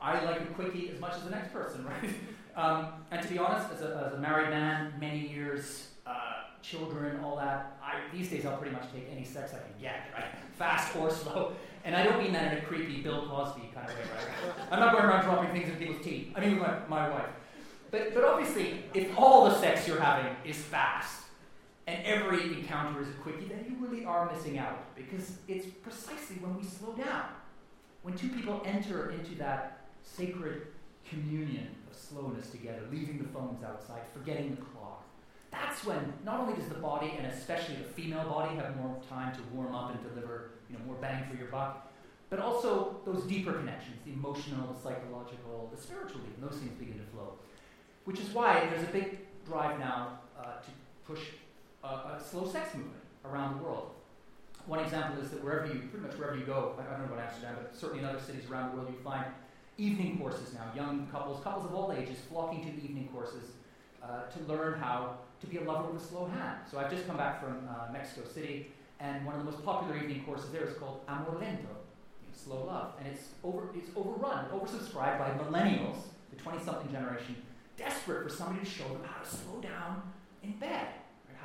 [0.00, 2.10] I, I like a quickie as much as the next person, right?
[2.56, 7.20] um, and to be honest, as a, as a married man, many years, uh, children,
[7.20, 10.24] all that, I, these days I'll pretty much take any sex I can get, right?
[10.58, 11.52] Fast or slow.
[11.86, 14.54] And I don't mean that in a creepy Bill Cosby kind of way, right?
[14.72, 16.32] I'm not going around dropping things in people's teeth.
[16.34, 17.30] I mean, my, my wife.
[17.92, 21.22] But, but obviously, if all the sex you're having is fast,
[21.86, 26.36] and every encounter is a quickie, then you really are missing out because it's precisely
[26.40, 27.26] when we slow down
[28.02, 30.66] when two people enter into that sacred
[31.08, 35.04] communion of slowness together, leaving the phones outside, forgetting the clock,
[35.52, 39.34] that's when not only does the body, and especially the female body, have more time
[39.34, 41.92] to warm up and deliver you know, more bang for your buck,
[42.30, 47.04] but also those deeper connections, the emotional, the psychological, the spiritual, those things begin to
[47.12, 47.34] flow.
[48.04, 50.70] Which is why there's a big drive now uh, to
[51.06, 51.20] push
[51.84, 53.90] a, a slow sex movement around the world.
[54.66, 57.24] One example is that wherever you, pretty much wherever you go, I don't know about
[57.24, 59.24] Amsterdam, but certainly in other cities around the world, you find
[59.78, 60.64] evening courses now.
[60.74, 63.52] Young couples, couples of all ages, flocking to evening courses
[64.02, 66.58] uh, to learn how to be a lover with a slow hand.
[66.68, 69.96] So I've just come back from uh, Mexico City, and one of the most popular
[69.96, 73.90] evening courses there is called Amor Lento, you know, slow love, and it's over, it's
[73.96, 75.96] overrun, oversubscribed by millennials,
[76.34, 77.36] the 20-something generation,
[77.76, 80.02] desperate for somebody to show them how to slow down
[80.42, 80.88] in bed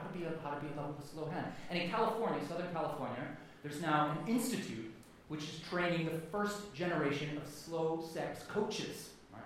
[0.01, 1.47] how to be a, how to be a level with a slow hand.
[1.69, 3.27] And in California, Southern California,
[3.63, 4.91] there's now an institute
[5.27, 9.11] which is training the first generation of slow sex coaches.
[9.31, 9.41] Right?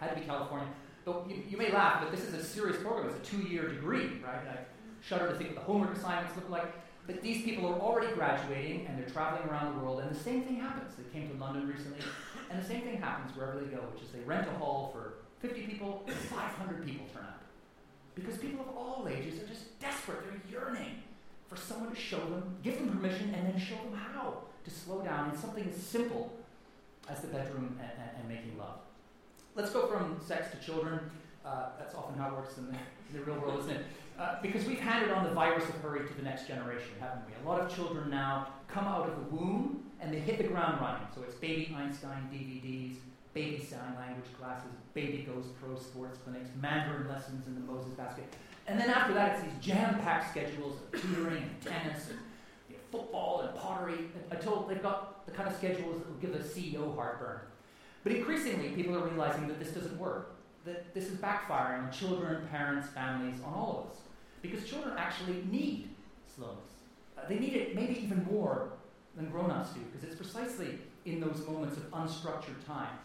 [0.00, 0.68] Had to be California.
[1.04, 3.10] But you, you, may laugh, but this is a serious program.
[3.10, 4.40] It's a two-year degree, right?
[4.48, 4.58] I
[5.02, 6.72] shudder to think what the homework assignments look like.
[7.06, 10.42] But these people are already graduating and they're traveling around the world, and the same
[10.42, 10.94] thing happens.
[10.96, 11.98] They came to London recently,
[12.50, 15.14] and the same thing happens wherever they go, which is they rent a hall for
[15.46, 17.42] 50 people, 500 people turn up.
[18.14, 20.18] Because people of all ages are just desperate.
[20.24, 21.02] They're yearning
[21.48, 25.02] for someone to show them, give them permission, and then show them how to slow
[25.02, 26.32] down in something as simple
[27.08, 28.78] as the bedroom and, and, and making love.
[29.54, 31.00] Let's go from sex to children.
[31.44, 33.84] Uh, that's often how it works in the, in the real world, isn't it?
[34.18, 37.32] Uh, because we've handed on the virus of hurry to the next generation, haven't we?
[37.44, 40.80] A lot of children now come out of the womb and they hit the ground
[40.80, 41.06] running.
[41.14, 42.96] So it's Baby Einstein DVDs,
[43.34, 48.24] baby sign language classes, baby goes pro sports clinics, Mandarin lessons in the Moses basket.
[48.66, 52.18] And then after that, it's these jam-packed schedules of tutoring and tennis and
[52.68, 56.32] you know, football and pottery until they've got the kind of schedules that will give
[56.32, 57.40] the CEO heartburn.
[58.04, 60.31] But increasingly, people are realizing that this doesn't work,
[60.64, 63.98] that this is backfiring on children, parents, families, on all of us.
[64.42, 65.90] Because children actually need
[66.34, 66.58] slowness.
[67.16, 68.72] Uh, they need it maybe even more
[69.16, 72.98] than grown ups do, because it's precisely in those moments of unstructured time,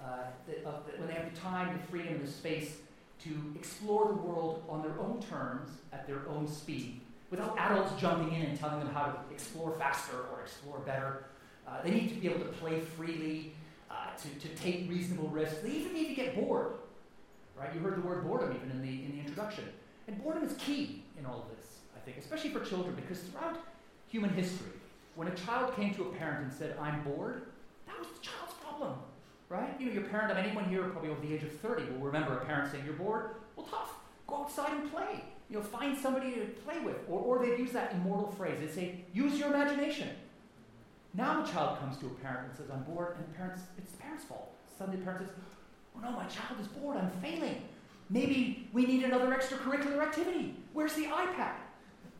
[0.00, 2.76] uh, that, uh, that when they have the time, the freedom, the space
[3.22, 8.34] to explore the world on their own terms, at their own speed, without adults jumping
[8.34, 11.24] in and telling them how to explore faster or explore better.
[11.66, 13.54] Uh, they need to be able to play freely,
[13.90, 15.58] uh, to, to take reasonable risks.
[15.62, 16.72] They even need to get bored.
[17.62, 17.74] Right?
[17.74, 19.64] You heard the word boredom even in the, in the introduction.
[20.08, 23.60] And boredom is key in all of this, I think, especially for children, because throughout
[24.08, 24.72] human history,
[25.14, 27.46] when a child came to a parent and said, I'm bored,
[27.86, 28.94] that was the child's problem.
[29.48, 29.78] Right?
[29.78, 32.06] You know, your parent, I mean, anyone here probably over the age of 30 will
[32.06, 33.36] remember a parent saying, You're bored?
[33.54, 33.94] Well, tough.
[34.26, 35.22] Go outside and play.
[35.50, 36.96] You know, find somebody to play with.
[37.08, 38.58] Or, or they'd use that immortal phrase.
[38.60, 40.08] They'd say, Use your imagination.
[41.14, 43.92] Now a child comes to a parent and says, I'm bored, and the parents, it's
[43.92, 44.54] the parent's fault.
[44.78, 45.36] Suddenly the parent says,
[45.96, 47.62] Oh no, my child is bored, I'm failing.
[48.10, 50.56] Maybe we need another extracurricular activity.
[50.72, 51.54] Where's the iPad?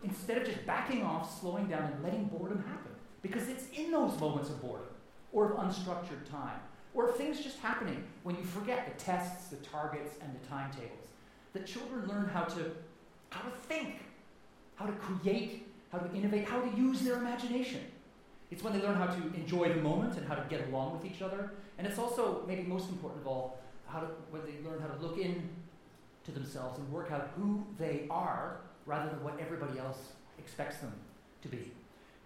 [0.03, 2.93] Instead of just backing off, slowing down, and letting boredom happen.
[3.21, 4.89] Because it's in those moments of boredom
[5.33, 6.59] or of unstructured time
[6.95, 11.09] or of things just happening when you forget the tests, the targets, and the timetables
[11.53, 12.73] that children learn how to,
[13.31, 13.97] how to think,
[14.77, 17.81] how to create, how to innovate, how to use their imagination.
[18.51, 21.11] It's when they learn how to enjoy the moment and how to get along with
[21.11, 21.53] each other.
[21.79, 23.59] And it's also, maybe most important of all,
[23.93, 25.49] how to, they learn how to look in
[26.25, 29.99] to themselves and work out who they are rather than what everybody else
[30.39, 30.93] expects them
[31.43, 31.73] to be.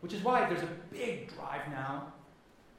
[0.00, 2.12] Which is why there's a big drive now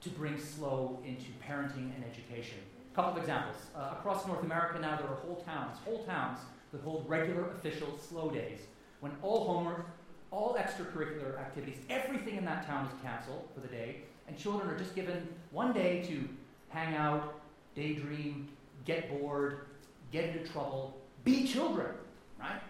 [0.01, 2.59] to bring slow into parenting and education.
[2.91, 3.57] A couple of examples.
[3.75, 6.39] Uh, across North America now, there are whole towns, whole towns
[6.71, 8.59] that hold regular official slow days
[8.99, 9.85] when all homework,
[10.31, 14.77] all extracurricular activities, everything in that town is canceled for the day, and children are
[14.77, 16.27] just given one day to
[16.69, 17.39] hang out,
[17.75, 18.47] daydream,
[18.87, 19.67] get bored,
[20.11, 21.91] get into trouble, be children,
[22.39, 22.61] right?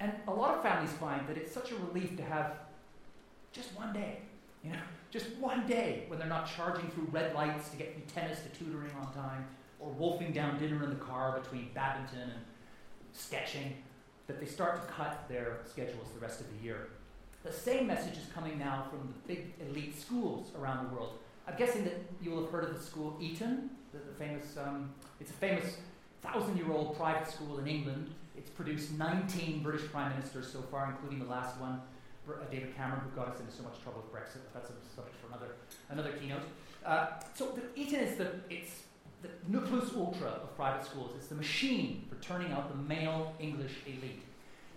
[0.00, 2.52] And a lot of families find that it's such a relief to have
[3.52, 4.20] just one day,
[4.64, 4.78] you know,
[5.10, 8.48] just one day when they're not charging through red lights to get from tennis to
[8.50, 9.44] tutoring on time,
[9.80, 12.40] or wolfing down dinner in the car between badminton and
[13.12, 13.74] sketching,
[14.26, 16.88] that they start to cut their schedules the rest of the year.
[17.44, 21.18] The same message is coming now from the big elite schools around the world.
[21.46, 24.90] I'm guessing that you will have heard of the school Eton, the, the famous, um,
[25.20, 25.78] it's a famous
[26.22, 28.10] thousand-year-old private school in England.
[28.36, 31.80] It's produced 19 British prime ministers so far, including the last one,
[32.28, 34.40] uh, David Cameron, who got us into so much trouble with Brexit.
[34.52, 35.54] That's a subject for another,
[35.90, 36.42] another keynote.
[36.84, 38.82] Uh, so the, Eton is the, it's
[39.22, 41.12] the ne plus ultra of private schools.
[41.16, 44.22] It's the machine for turning out the male English elite.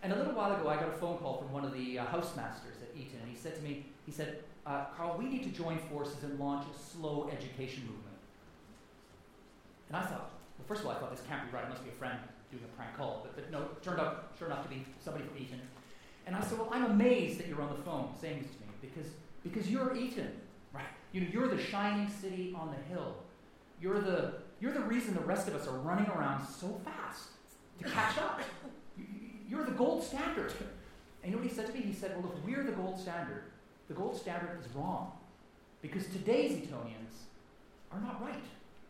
[0.03, 2.05] And a little while ago, I got a phone call from one of the uh,
[2.05, 5.49] housemasters at Eton, and he said to me, he said, uh, Carl, we need to
[5.49, 8.10] join forces and launch a slow education movement.
[9.91, 11.65] And I thought, well, first of all, I thought this can't be right.
[11.65, 12.17] It must be a friend
[12.49, 13.23] doing a prank call.
[13.23, 15.59] But, but no, it turned out, sure enough, to be somebody from Eton.
[16.25, 18.67] And I said, well, I'm amazed that you're on the phone saying this to me
[18.79, 19.11] because,
[19.43, 20.31] because you're Eton,
[20.73, 20.85] right?
[21.11, 23.17] You know, you're the shining city on the hill.
[23.81, 27.23] You're the, you're the reason the rest of us are running around so fast
[27.81, 28.39] to catch up.
[29.49, 30.53] You're the gold standard.
[31.23, 31.81] And you know what he said to me?
[31.81, 33.43] He said, well, if we're the gold standard,
[33.89, 35.11] the gold standard is wrong.
[35.81, 37.23] Because today's Etonians
[37.91, 38.45] are not right.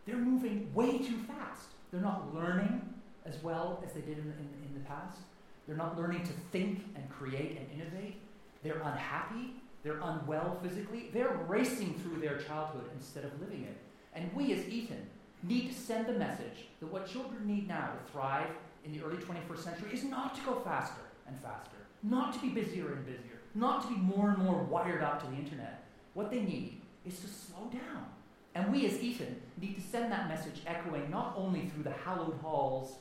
[0.06, 1.68] They're moving way too fast.
[1.90, 2.82] They're not learning
[3.24, 5.18] as well as they did in, in, in the past.
[5.66, 8.20] They're not learning to think and create and innovate.
[8.62, 9.54] They're unhappy.
[9.82, 11.10] They're unwell physically.
[11.12, 13.76] They're racing through their childhood instead of living it.
[14.14, 15.06] And we as Eton
[15.42, 18.50] need to send the message that what children need now to thrive
[18.84, 22.48] in the early 21st century is not to go faster and faster, not to be
[22.48, 25.84] busier and busier, not to be more and more wired up to the internet.
[26.14, 28.06] What they need is to slow down.
[28.54, 32.38] And we as Eton need to send that message echoing not only through the hallowed
[32.42, 32.96] halls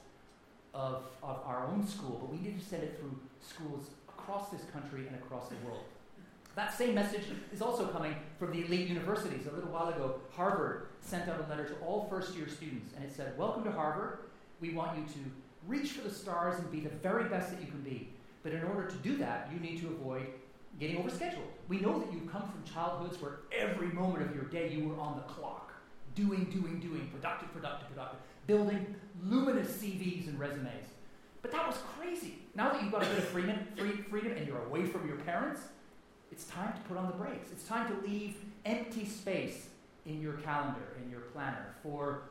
[0.74, 4.62] of, of our own school, but we need to send it through schools across this
[4.72, 5.84] country and across the world.
[6.56, 9.48] That same message is also coming from the elite universities.
[9.48, 13.06] A little while ago, Harvard sent out a letter to all first year students, and
[13.06, 14.20] it said, Welcome to Harvard.
[14.60, 15.20] We want you to
[15.68, 18.10] reach for the stars and be the very best that you can be.
[18.44, 20.28] But in order to do that, you need to avoid
[20.82, 21.46] getting overscheduled.
[21.70, 25.00] We know that you've come from childhoods where every moment of your day you were
[25.00, 25.72] on the clock,
[26.16, 30.88] doing, doing, doing, productive, productive, productive, building luminous CVs and resumes.
[31.44, 32.40] But that was crazy.
[32.56, 35.18] Now that you've got a bit of freedom, free, freedom and you're away from your
[35.18, 35.62] parents,
[36.32, 37.52] it's time to put on the brakes.
[37.52, 39.68] It's time to leave empty space
[40.08, 42.24] in your calendar, in your planner, for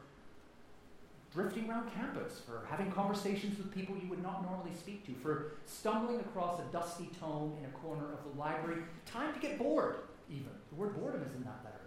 [1.32, 5.52] drifting around campus, for having conversations with people you would not normally speak to, for
[5.64, 8.82] stumbling across a dusty tome in a corner of the library.
[9.06, 9.96] Time to get bored,
[10.28, 10.50] even.
[10.70, 11.80] The word boredom is in that letter.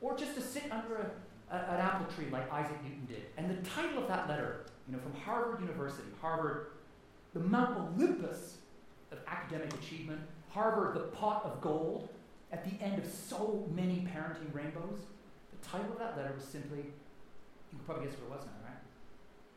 [0.00, 0.96] Or just to sit under
[1.50, 3.22] a, a, an apple tree like Isaac Newton did.
[3.36, 6.68] And the title of that letter, you know, from Harvard University, Harvard,
[7.34, 8.58] the Mount Olympus
[9.10, 10.20] of academic achievement,
[10.50, 12.08] Harvard, the pot of gold,
[12.52, 15.00] at the end of so many parenting rainbows,
[15.50, 16.84] the title of that letter was simply, you
[17.70, 18.80] can probably guess what it was now, right?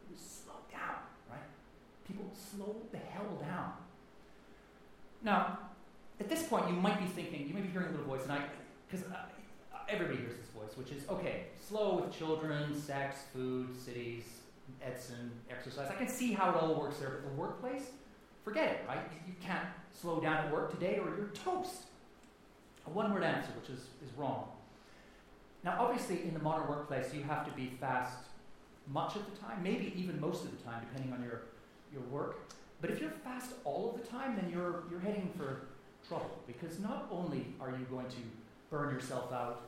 [0.03, 0.97] It was slow down,
[1.29, 1.47] right?
[2.09, 3.73] People slow the hell down.
[5.21, 5.59] Now,
[6.19, 8.31] at this point, you might be thinking, you may be hearing a little voice, and
[8.31, 8.41] I,
[8.89, 9.05] because
[9.87, 14.23] everybody hears this voice, which is okay, slow with children, sex, food, cities,
[14.83, 15.89] Edson, exercise.
[15.89, 17.83] I can see how it all works there, but the workplace,
[18.43, 18.99] forget it, right?
[19.27, 19.65] You can't
[19.99, 21.83] slow down at work today or you're toast.
[22.87, 24.49] A one word answer, which is, is wrong.
[25.63, 28.17] Now, obviously, in the modern workplace, you have to be fast
[28.87, 31.41] much of the time, maybe even most of the time, depending on your,
[31.91, 32.39] your work.
[32.81, 35.67] But if you're fast all of the time, then you're, you're heading for
[36.07, 38.21] trouble because not only are you going to
[38.69, 39.63] burn yourself out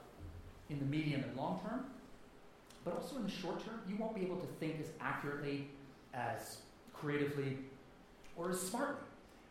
[0.70, 1.86] in the medium and long term,
[2.84, 5.68] but also in the short term, you won't be able to think as accurately,
[6.14, 6.58] as
[6.94, 7.58] creatively,
[8.36, 8.96] or as smartly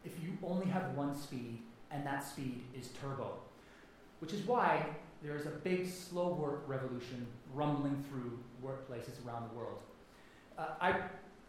[0.05, 1.59] if you only have one speed
[1.91, 3.35] and that speed is turbo.
[4.21, 4.87] Which is why
[5.23, 9.79] there is a big slow work revolution rumbling through workplaces around the world.
[10.59, 10.95] Uh, I,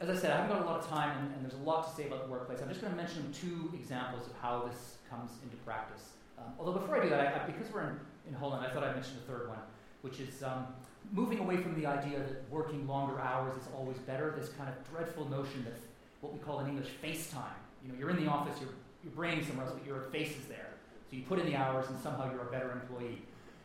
[0.01, 1.87] as I said, I haven't got a lot of time and, and, there's a lot
[1.87, 2.59] to say about the workplace.
[2.61, 6.09] I'm just going to mention two examples of how this comes into practice.
[6.39, 8.83] Um, although before I do that, I, I, because we're in, in Holland, I thought
[8.83, 9.59] I'd mention the third one,
[10.01, 10.65] which is um,
[11.11, 14.75] moving away from the idea that working longer hours is always better, this kind of
[14.91, 15.77] dreadful notion that
[16.21, 17.43] what we call in English face time.
[17.85, 18.69] You know, you're in the office, your,
[19.03, 20.69] your brain somewhere else, but your face is there.
[21.09, 23.21] So you put in the hours and somehow you're a better employee.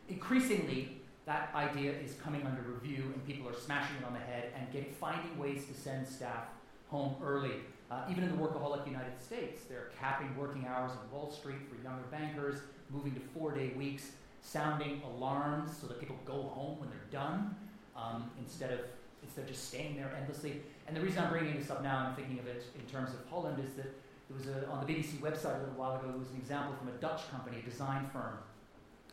[0.09, 0.96] Increasingly,
[1.27, 4.73] that idea is coming under review and people are smashing it on the head and
[4.73, 6.45] getting, finding ways to send staff
[6.89, 7.51] home early.
[7.91, 11.83] Uh, even in the workaholic United States, they're capping working hours on Wall Street for
[11.83, 12.61] younger bankers,
[12.91, 14.11] moving to four day weeks,
[14.43, 17.55] sounding alarms so that people go home when they're done
[17.97, 18.81] um, instead of
[19.23, 20.63] instead of just staying there endlessly.
[20.87, 23.29] And the reason I'm bringing this up now and thinking of it in terms of
[23.29, 23.93] Holland is that
[24.29, 26.75] there was a, on the BBC website a little while ago, there was an example
[26.79, 28.39] from a Dutch company, a design firm,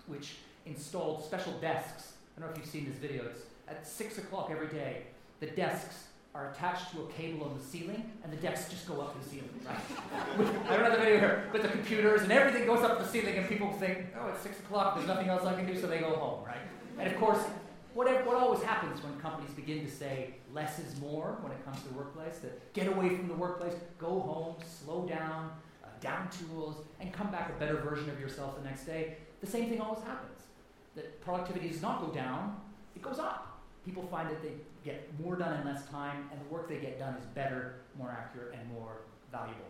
[0.06, 0.36] which
[0.66, 2.14] installed special desks.
[2.36, 3.26] I don't know if you've seen this video.
[3.26, 5.04] It's at 6 o'clock every day.
[5.40, 6.06] The desks
[6.36, 9.30] are attached to a cable on the ceiling, and the desks just go up the
[9.30, 9.78] ceiling, right?
[10.70, 13.38] I don't have the video here, but the computers and everything goes up the ceiling,
[13.38, 16.00] and people think, oh, it's 6 o'clock, there's nothing else I can do, so they
[16.00, 16.58] go home, right?
[16.98, 17.44] And of course,
[17.94, 21.80] what, what always happens when companies begin to say less is more when it comes
[21.84, 25.52] to the workplace, that get away from the workplace, go home, slow down,
[25.84, 29.48] uh, down tools, and come back a better version of yourself the next day, the
[29.48, 30.33] same thing always happens.
[30.96, 32.56] That productivity does not go down,
[32.96, 33.62] it goes up.
[33.86, 34.54] People find that they
[34.86, 38.10] get more done in less time, and the work they get done is better, more
[38.10, 39.66] accurate, and more valuable.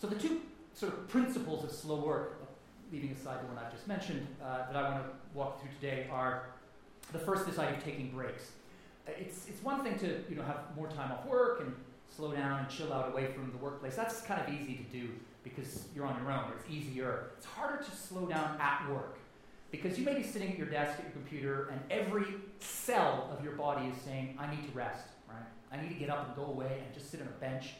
[0.00, 0.40] So the two
[0.74, 2.40] sort of principles of slow work,
[2.92, 6.08] leaving aside the one I've just mentioned, uh, that I want to walk through today
[6.10, 6.50] are
[7.12, 8.52] the first, this idea of taking breaks.
[9.06, 11.74] Uh, it's, it's one thing to you know, have more time off work and
[12.08, 13.96] slow down and chill out away from the workplace.
[13.96, 15.08] That's kind of easy to do
[15.42, 16.44] because you're on your own.
[16.58, 17.30] It's easier.
[17.36, 19.18] It's harder to slow down at work
[19.72, 22.26] because you may be sitting at your desk at your computer and every
[22.60, 25.42] cell of your body is saying, I need to rest, right?
[25.72, 27.70] I need to get up and go away and just sit on a bench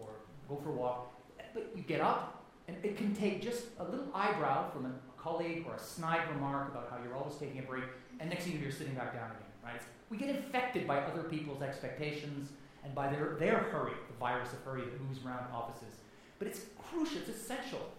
[0.00, 0.08] or
[0.48, 1.14] go for a walk.
[1.52, 5.64] But you get up and it can take just a little eyebrow from a colleague
[5.68, 7.84] or a snide remark about how you're always taking a break
[8.20, 9.82] and next thing you know, you're sitting back down again, right?
[10.08, 12.50] We get infected by other people's expectations
[12.84, 15.94] and by their, their hurry, the virus of hurry that moves around offices.
[16.38, 17.90] But it's crucial, it's essential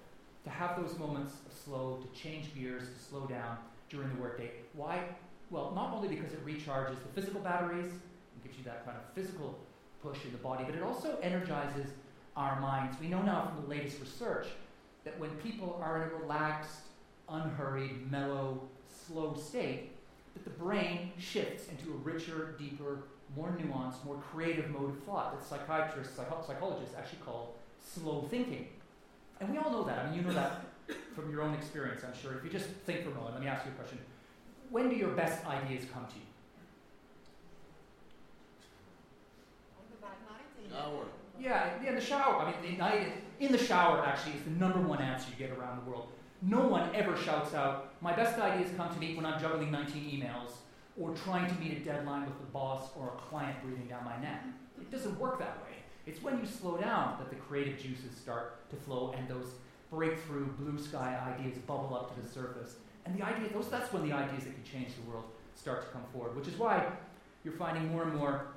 [0.45, 3.57] to have those moments of slow, to change gears, to slow down
[3.89, 4.51] during the workday.
[4.73, 5.03] Why?
[5.49, 9.03] Well, not only because it recharges the physical batteries and gives you that kind of
[9.13, 9.59] physical
[10.01, 11.87] push in the body, but it also energizes
[12.37, 12.95] our minds.
[12.99, 14.47] We know now from the latest research
[15.03, 16.81] that when people are in a relaxed,
[17.27, 18.61] unhurried, mellow,
[19.07, 19.91] slow state,
[20.33, 23.03] that the brain shifts into a richer, deeper,
[23.35, 28.67] more nuanced, more creative mode of thought that psychiatrists, psych- psychologists actually call slow thinking.
[29.39, 29.99] And we all know that.
[29.99, 30.65] I mean, you know that
[31.13, 32.37] from your own experience, I'm sure.
[32.37, 33.99] If you just think for a moment, let me ask you a question.
[34.69, 36.21] When do your best ideas come to you?
[40.71, 41.05] Shower.
[41.39, 42.41] Yeah, in the shower.
[42.41, 45.57] I mean, the night in the shower actually is the number one answer you get
[45.57, 46.07] around the world.
[46.41, 50.03] No one ever shouts out, my best ideas come to me when I'm juggling 19
[50.03, 50.51] emails
[50.99, 54.17] or trying to meet a deadline with the boss or a client breathing down my
[54.21, 54.43] neck.
[54.79, 55.64] It doesn't work that way.
[56.05, 59.47] It's when you slow down that the creative juices start to flow and those
[59.89, 62.75] breakthrough blue sky ideas bubble up to the surface.
[63.05, 65.25] And the idea, those, that's when the ideas that can change the world
[65.55, 66.85] start to come forward, which is why
[67.43, 68.47] you're finding more and more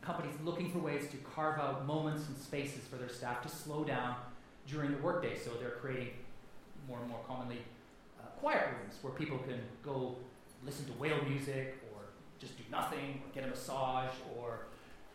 [0.00, 3.84] companies looking for ways to carve out moments and spaces for their staff to slow
[3.84, 4.14] down
[4.68, 5.36] during the workday.
[5.36, 6.10] So they're creating
[6.88, 7.58] more and more commonly
[8.20, 10.16] uh, quiet rooms where people can go
[10.64, 12.02] listen to whale music or
[12.38, 14.66] just do nothing or get a massage or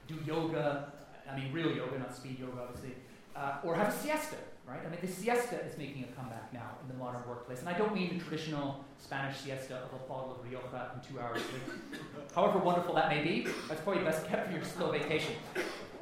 [0.08, 0.92] do yoga.
[1.32, 2.96] I mean, real yoga, not speed yoga, obviously.
[3.36, 4.36] Uh, or have a siesta
[4.72, 4.80] right?
[4.86, 7.60] I mean, the siesta is making a comeback now in the modern workplace.
[7.60, 11.20] And I don't mean the traditional Spanish siesta of a bottle of Rioja and two
[11.20, 11.42] hours.
[12.36, 15.36] However wonderful that may be, that's probably best kept for your slow vacation.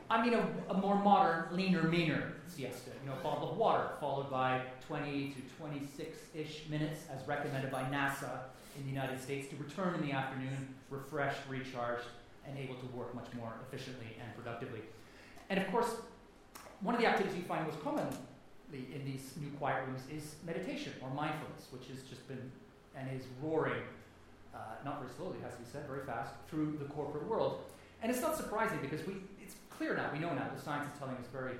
[0.09, 2.91] I mean a, a more modern, leaner, meaner siesta.
[3.03, 7.83] You know, a bottle of water followed by 20 to 26-ish minutes as recommended by
[7.83, 8.41] NASA
[8.77, 12.05] in the United States to return in the afternoon, refreshed, recharged,
[12.47, 14.81] and able to work much more efficiently and productively.
[15.49, 15.95] And of course,
[16.81, 18.15] one of the activities you find most commonly
[18.73, 22.51] in these new quiet rooms is meditation or mindfulness, which has just been
[22.95, 23.81] and is roaring,
[24.53, 27.61] uh, not very slowly, it has to be said, very fast, through the corporate world.
[28.01, 30.99] And it's not surprising because we, it's clear now, we know now, the science is
[30.99, 31.55] telling us very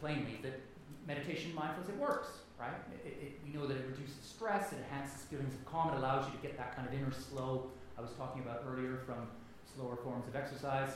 [0.00, 0.60] plainly that
[1.06, 2.72] meditation, mindfulness, it works, right?
[3.04, 6.26] It, it, we know that it reduces stress, it enhances feelings of calm, it allows
[6.26, 9.28] you to get that kind of inner slow I was talking about earlier from
[9.76, 10.88] slower forms of exercise.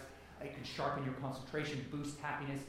[0.45, 2.61] It can sharpen your concentration, boost happiness.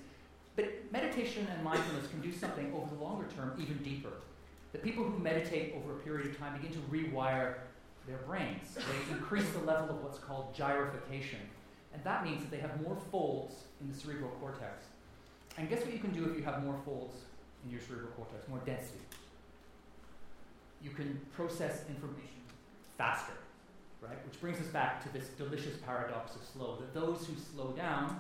[0.56, 4.14] But meditation and mindfulness can do something over the longer term even deeper.
[4.72, 7.56] The people who meditate over a period of time begin to rewire
[8.08, 8.76] their brains.
[8.76, 11.40] They increase the level of what's called gyrification.
[11.94, 14.86] And that means that they have more folds in the cerebral cortex.
[15.58, 17.16] And guess what you can do if you have more folds
[17.64, 19.00] in your cerebral cortex, more density?
[20.84, 22.42] You can process information
[22.98, 23.34] faster
[24.08, 24.26] right?
[24.26, 28.20] Which brings us back to this delicious paradox of slow, that those who slow down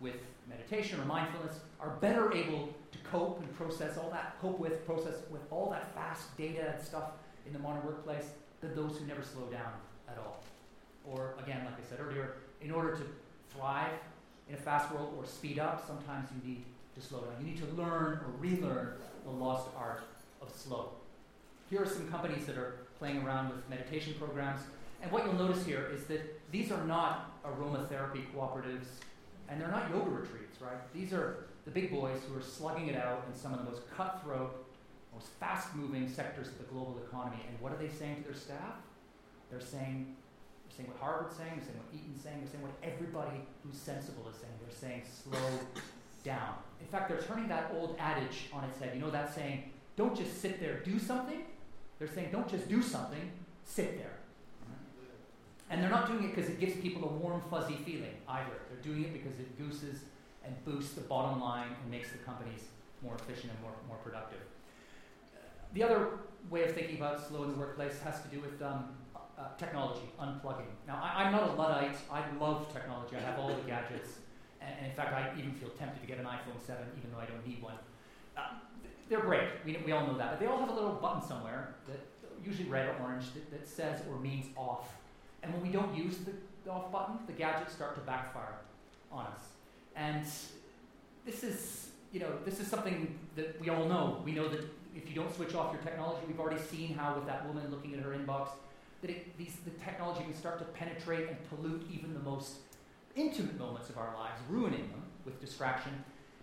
[0.00, 0.16] with
[0.48, 5.14] meditation or mindfulness are better able to cope and process all that, cope with, process
[5.30, 7.12] with all that fast data and stuff
[7.46, 8.26] in the modern workplace
[8.60, 9.72] than those who never slow down
[10.08, 10.42] at all.
[11.04, 13.02] Or again, like I said earlier, in order to
[13.54, 13.92] thrive
[14.48, 16.64] in a fast world or speed up, sometimes you need
[16.94, 17.32] to slow down.
[17.40, 20.02] You need to learn or relearn the lost art
[20.40, 20.90] of slow.
[21.70, 24.60] Here are some companies that are playing around with meditation programs
[25.06, 28.86] and what you'll notice here is that these are not aromatherapy cooperatives,
[29.48, 30.92] and they're not yoga retreats, right?
[30.92, 33.82] These are the big boys who are slugging it out in some of the most
[33.96, 34.66] cutthroat,
[35.14, 37.38] most fast moving sectors of the global economy.
[37.48, 38.74] And what are they saying to their staff?
[39.48, 40.16] They're saying,
[40.66, 43.78] they're saying what Harvard's saying, they're saying what Eton's saying, they're saying what everybody who's
[43.78, 44.54] sensible is saying.
[44.60, 45.60] They're saying slow
[46.24, 46.54] down.
[46.80, 48.90] In fact, they're turning that old adage on its head.
[48.92, 51.44] You know that saying, don't just sit there, do something?
[52.00, 53.30] They're saying, don't just do something,
[53.64, 54.15] sit there.
[55.70, 58.56] And they're not doing it because it gives people a warm, fuzzy feeling either.
[58.70, 60.00] They're doing it because it gooses
[60.44, 62.60] and boosts the bottom line and makes the companies
[63.02, 64.38] more efficient and more, more productive.
[65.74, 66.08] The other
[66.48, 68.84] way of thinking about slow in the workplace has to do with um,
[69.38, 70.70] uh, technology, unplugging.
[70.86, 71.96] Now, I, am not a Luddite.
[72.10, 73.16] I love technology.
[73.16, 74.20] I have all the gadgets.
[74.60, 77.18] And, and, in fact, I even feel tempted to get an iPhone 7, even though
[77.18, 77.74] I don't need one.
[78.36, 78.54] Uh,
[79.08, 79.48] they're great.
[79.64, 80.30] We, we all know that.
[80.30, 82.00] But they all have a little button somewhere, that
[82.44, 84.88] usually red or orange, that, that says or means off
[85.46, 86.32] and when we don't use the,
[86.68, 88.56] off button, the gadgets start to backfire
[89.12, 89.38] on us.
[89.94, 90.26] And
[91.24, 94.20] this is, you know, this is something that we all know.
[94.24, 94.64] We know that
[94.96, 97.94] if you don't switch off your technology, we've already seen how with that woman looking
[97.94, 98.48] at her inbox,
[99.00, 102.56] that it, these, the technology can start to penetrate and pollute even the most
[103.14, 105.92] intimate moments of our lives, ruining them with distraction.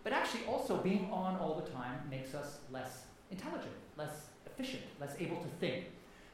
[0.05, 5.15] But actually, also being on all the time makes us less intelligent, less efficient, less
[5.19, 5.85] able to think.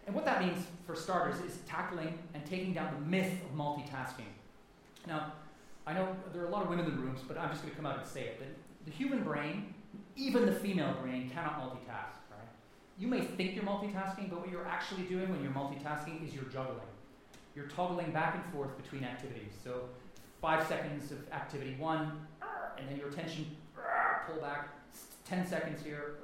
[0.10, 4.26] And what that means, for starters, is tackling and taking down the myth of multitasking.
[5.06, 5.34] Now,
[5.86, 7.70] I know there are a lot of women in the rooms, but I'm just going
[7.70, 8.40] to come out and say it.
[8.40, 8.48] That
[8.86, 9.72] the human brain,
[10.16, 12.10] even the female brain, cannot multitask.
[12.32, 12.50] Right?
[12.98, 16.46] You may think you're multitasking, but what you're actually doing when you're multitasking is you're
[16.46, 16.80] juggling.
[17.56, 19.54] You're toggling back and forth between activities.
[19.64, 19.90] So,
[20.42, 22.26] five seconds of activity one,
[22.80, 23.46] and then your attention
[24.28, 24.70] pull back.
[25.24, 26.16] Ten seconds here,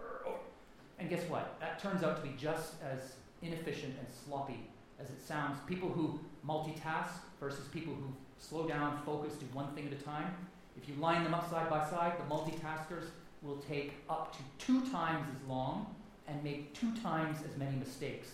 [0.98, 1.60] and guess what?
[1.60, 3.14] That turns out to be just as
[3.46, 4.68] inefficient and sloppy
[5.00, 5.58] as it sounds.
[5.68, 10.34] People who multitask versus people who slow down, focus, do one thing at a time.
[10.78, 13.06] If you line them up side by side, the multitaskers
[13.42, 15.96] will take up to two times as long
[16.28, 18.30] and make two times as many mistakes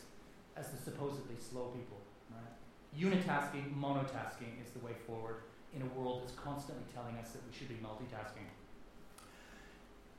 [0.56, 1.98] as the supposedly slow people.
[2.32, 2.98] Right?
[2.98, 5.36] Unitasking, monotasking is the way forward
[5.76, 8.48] in a world that's constantly telling us that we should be multitasking.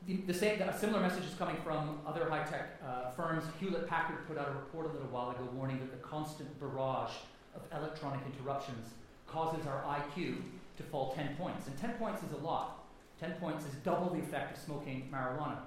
[0.07, 3.44] The, the same, a similar message is coming from other high tech uh, firms.
[3.61, 7.12] Hewlett Packard put out a report a little while ago warning that the constant barrage
[7.55, 8.88] of electronic interruptions
[9.28, 10.38] causes our IQ
[10.76, 11.68] to fall 10 points.
[11.68, 12.84] And 10 points is a lot.
[13.20, 15.59] 10 points is double the effect of smoking marijuana.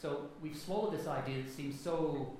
[0.00, 2.32] So we've swallowed this idea that seems so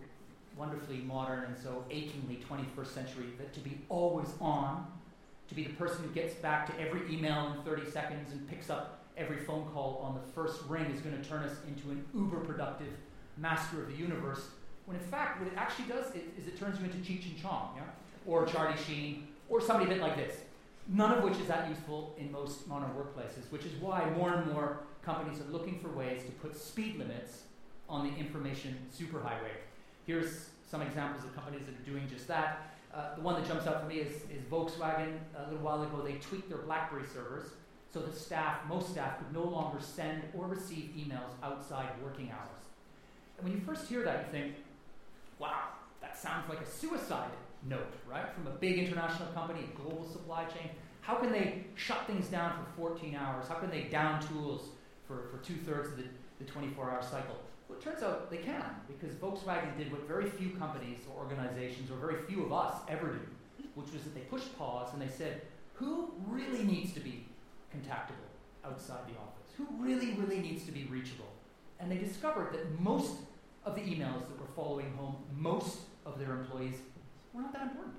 [0.57, 4.87] wonderfully modern and so achingly 21st century that to be always on,
[5.49, 8.71] to be the person who gets back to every email in 30 seconds and picks
[8.71, 12.05] up every phone call on the first ring is going to turn us into an
[12.15, 12.93] uber productive
[13.37, 14.49] master of the universe.
[14.87, 17.75] When in fact, what it actually does is, it turns you into Cheech and Chong,
[17.77, 17.83] yeah?
[18.27, 20.37] or Charlie Sheen, or somebody a bit like this.
[20.89, 24.53] None of which is that useful in most modern workplaces, which is why more and
[24.53, 27.43] more companies are looking for ways to put speed limits
[27.89, 29.55] on the information superhighway.
[30.07, 32.75] Here's some examples of companies that are doing just that.
[32.93, 35.19] Uh, the one that jumps out for me is, is Volkswagen.
[35.37, 37.51] A little while ago, they tweaked their BlackBerry servers
[37.93, 42.61] so the staff, most staff, could no longer send or receive emails outside working hours.
[43.37, 44.55] And when you first hear that, you think,
[45.39, 45.65] wow,
[46.01, 47.31] that sounds like a suicide
[47.69, 48.33] note, right?
[48.33, 50.71] From a big international company, a global supply chain.
[51.01, 53.49] How can they shut things down for 14 hours?
[53.49, 54.69] How can they down tools
[55.09, 56.05] for, for two thirds of the,
[56.39, 57.37] the 24 hour cycle?
[57.69, 61.91] Well, it turns out they can, because Volkswagen did what very few companies or organizations,
[61.91, 65.09] or very few of us, ever do, which was that they pushed pause and they
[65.09, 65.43] said,
[65.75, 67.25] who really needs to be
[67.75, 68.31] contactable
[68.65, 69.51] outside the office?
[69.57, 71.31] Who really, really needs to be reachable?
[71.79, 73.17] And they discovered that most
[73.65, 76.77] of the emails that were following home, most of their employees
[77.33, 77.95] were not that important.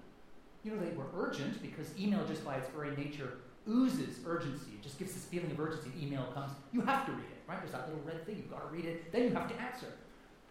[0.64, 4.72] You know, they were urgent because email, just by its very nature, oozes urgency.
[4.74, 5.92] It just gives this feeling of urgency.
[6.00, 7.60] Email comes, you have to read it, right?
[7.60, 9.88] There's that little red thing, you've got to read it, then you have to answer.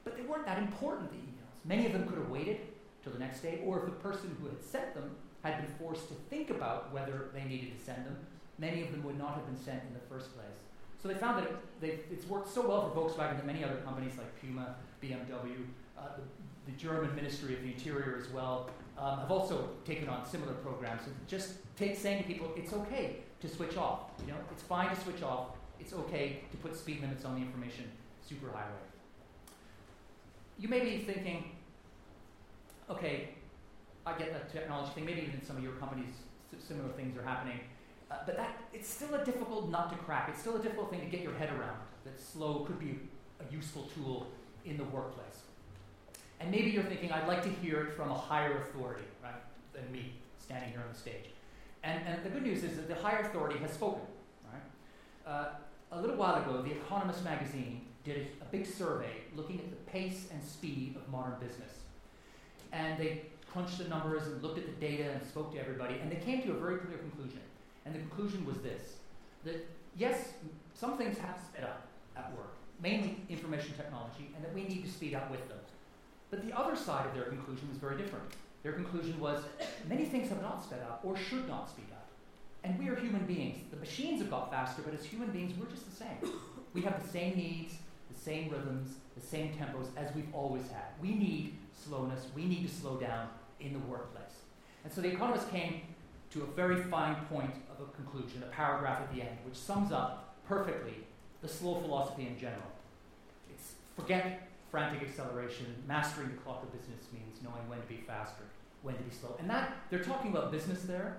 [0.05, 1.65] But they weren't that important, the emails.
[1.65, 2.61] Many of them could have waited
[3.03, 5.11] till the next day, or if the person who had sent them
[5.43, 8.17] had been forced to think about whether they needed to send them,
[8.61, 10.47] many of them would not have been sent in the first place.
[11.03, 11.51] So they found that
[11.89, 15.65] it, it's worked so well for Volkswagen that many other companies like Puma, BMW,
[15.99, 20.29] uh, the, the, German Ministry of the Interior as well, um, have also taken on
[20.29, 21.03] similar programs.
[21.07, 24.01] So just take, saying to people, it's okay to switch off.
[24.27, 25.57] You know, it's fine to switch off.
[25.79, 27.91] It's okay to put speed limits on the information
[28.31, 28.85] superhighway.
[30.59, 31.53] You may be thinking,
[32.91, 33.31] okay,
[34.05, 35.07] I get that technology thing.
[35.07, 36.13] Maybe even in some of your companies,
[36.59, 37.61] similar things are happening.
[38.11, 40.29] Uh, but that it's still a difficult nut to crack.
[40.31, 41.79] It's still a difficult thing to get your head around.
[42.05, 42.99] That slow could be
[43.39, 44.27] a useful tool
[44.65, 45.41] in the workplace.
[46.41, 49.35] And maybe you're thinking, I'd like to hear it from a higher authority, right,
[49.75, 51.27] than me standing here on the stage.
[51.85, 54.03] And, and the good news is that the higher authority has spoken,
[54.51, 55.31] right?
[55.31, 55.49] Uh,
[55.93, 59.77] a little while ago, The Economist magazine did a, a big survey looking at the
[59.91, 61.75] pace and speed of modern business.
[62.73, 66.11] And they crunched the numbers and looked at the data and spoke to everybody, and
[66.11, 67.41] they came to a very clear conclusion.
[67.91, 68.99] And the conclusion was this
[69.45, 69.67] that
[69.97, 70.35] yes,
[70.75, 74.91] some things have sped up at work, mainly information technology, and that we need to
[74.91, 75.59] speed up with them.
[76.31, 78.25] But the other side of their conclusion was very different.
[78.63, 79.43] Their conclusion was
[79.89, 82.07] many things have not sped up or should not speed up.
[82.63, 83.59] And we are human beings.
[83.71, 86.33] The machines have got faster, but as human beings, we're just the same.
[86.75, 87.75] We have the same needs,
[88.13, 90.85] the same rhythms, the same tempos as we've always had.
[91.03, 93.29] We need slowness, we need to slow down
[93.59, 94.45] in the workplace.
[94.85, 95.81] And so the economist came
[96.31, 97.51] to a very fine point
[97.83, 100.95] a conclusion, a paragraph at the end, which sums up perfectly
[101.43, 102.71] the slow philosophy in general.
[103.51, 108.45] It's forget frantic acceleration, mastering the clock of business means knowing when to be faster,
[108.83, 109.37] when to be slow.
[109.39, 111.17] And that, they're talking about business there,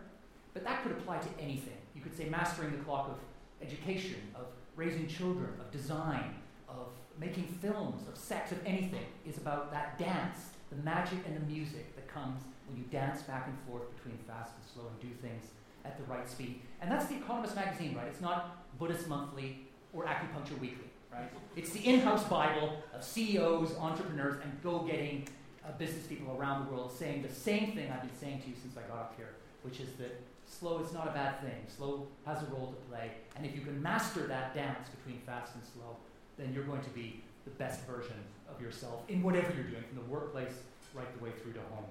[0.54, 1.78] but that could apply to anything.
[1.96, 3.18] You could say mastering the clock of
[3.66, 4.46] education, of
[4.76, 6.36] raising children, of design,
[6.70, 6.88] of
[7.20, 11.96] making films, of sex, of anything, is about that dance, the magic and the music
[11.96, 15.52] that comes when you dance back and forth between fast and slow and do things
[15.86, 16.62] at the right speed.
[16.82, 18.08] And that's the Economist magazine, right?
[18.08, 21.30] It's not Buddhist Monthly or Acupuncture Weekly, right?
[21.56, 25.28] It's the in-house Bible of CEOs, entrepreneurs, and go-getting
[25.66, 28.56] uh, business people around the world saying the same thing I've been saying to you
[28.62, 29.30] since I got up here,
[29.64, 31.66] which is that slow is not a bad thing.
[31.68, 35.54] Slow has a role to play, and if you can master that dance between fast
[35.56, 35.98] and slow,
[36.38, 38.16] then you're going to be the best version
[38.50, 40.54] of yourself in whatever you're doing, from the workplace
[40.94, 41.86] right the way through to home.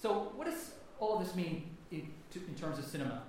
[0.00, 3.22] So, what does all of this mean in, to, in terms of cinema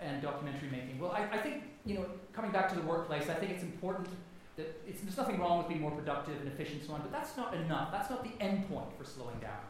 [0.00, 0.98] and documentary making?
[0.98, 4.08] Well, I, I, think, you know, coming back to the workplace, I think it's important
[4.56, 7.36] that there's nothing wrong with being more productive and efficient and so on, but that's
[7.36, 7.92] not enough.
[7.92, 9.60] That's not the end point for slowing down.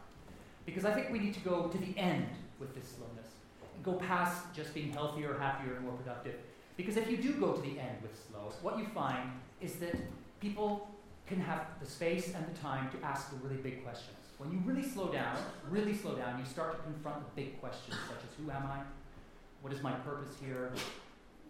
[0.64, 2.28] Because I think we need to go to the end
[2.58, 3.28] with this slowness
[3.74, 6.36] and go past just being healthier, happier, and more productive.
[6.76, 9.30] Because if you do go to the end with slow, what you find
[9.60, 9.94] is that
[10.40, 10.88] people
[11.26, 14.16] can have the space and the time to ask the really big questions.
[14.38, 15.36] When you really slow down,
[15.68, 18.78] really slow down, you start to confront the big questions such as who am I?
[19.62, 20.70] What is my purpose here?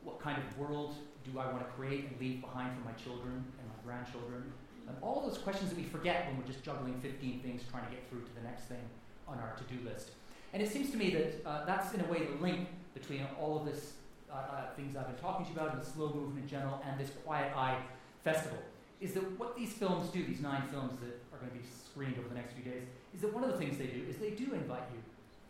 [0.04, 3.44] What kind of world do I want to create and leave behind for my children
[3.60, 4.50] and my grandchildren?
[4.88, 7.90] And all those questions that we forget when we're just juggling 15 things trying to
[7.90, 8.80] get through to the next thing
[9.28, 10.12] on our to do list.
[10.54, 13.58] And it seems to me that uh, that's, in a way, the link between all
[13.58, 13.92] of this
[14.32, 16.82] uh, uh, things I've been talking to you about, and the slow movement in general,
[16.88, 17.76] and this Quiet Eye
[18.24, 18.58] Festival.
[19.00, 22.18] Is that what these films do, these nine films that are going to be screened
[22.18, 22.82] over the next few days,
[23.14, 25.00] is that one of the things they do is they do invite you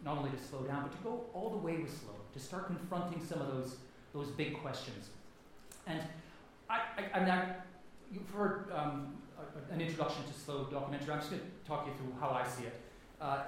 [0.05, 2.67] not only to slow down, but to go all the way with slow, to start
[2.67, 3.77] confronting some of those,
[4.13, 5.09] those big questions.
[5.87, 6.01] And
[6.69, 7.55] I, I, I mean, I,
[8.13, 11.13] you've heard um, a, an introduction to slow documentary.
[11.13, 12.81] I'm just going to talk you through how I see it.
[13.21, 13.45] Uh,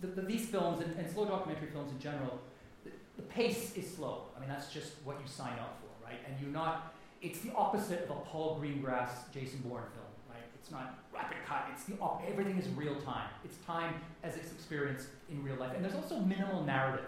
[0.00, 2.40] the, the, these films and, and, slow documentary films in general,
[2.84, 4.22] the, the, pace is slow.
[4.34, 6.18] I mean, that's just what you sign up for, right?
[6.26, 10.42] And you're not, it's the opposite of a Paul Greengrass, Jason Bourne film, right?
[10.54, 11.66] It's not rapid cut.
[11.72, 13.28] It's the op- everything is real time.
[13.44, 17.06] It's time as it's experienced in real life, and there's also minimal narrative.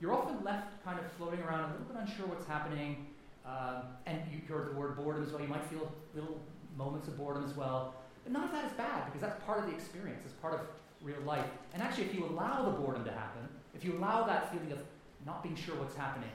[0.00, 3.06] You're often left kind of floating around, a little bit unsure what's happening,
[3.44, 5.42] um, and you heard the word boredom as well.
[5.42, 6.40] You might feel little
[6.76, 9.66] moments of boredom as well, but none of that is bad because that's part of
[9.66, 10.22] the experience.
[10.24, 10.60] It's part of
[11.02, 11.46] real life.
[11.74, 14.78] And actually, if you allow the boredom to happen, if you allow that feeling of
[15.24, 16.30] not being sure what's happening,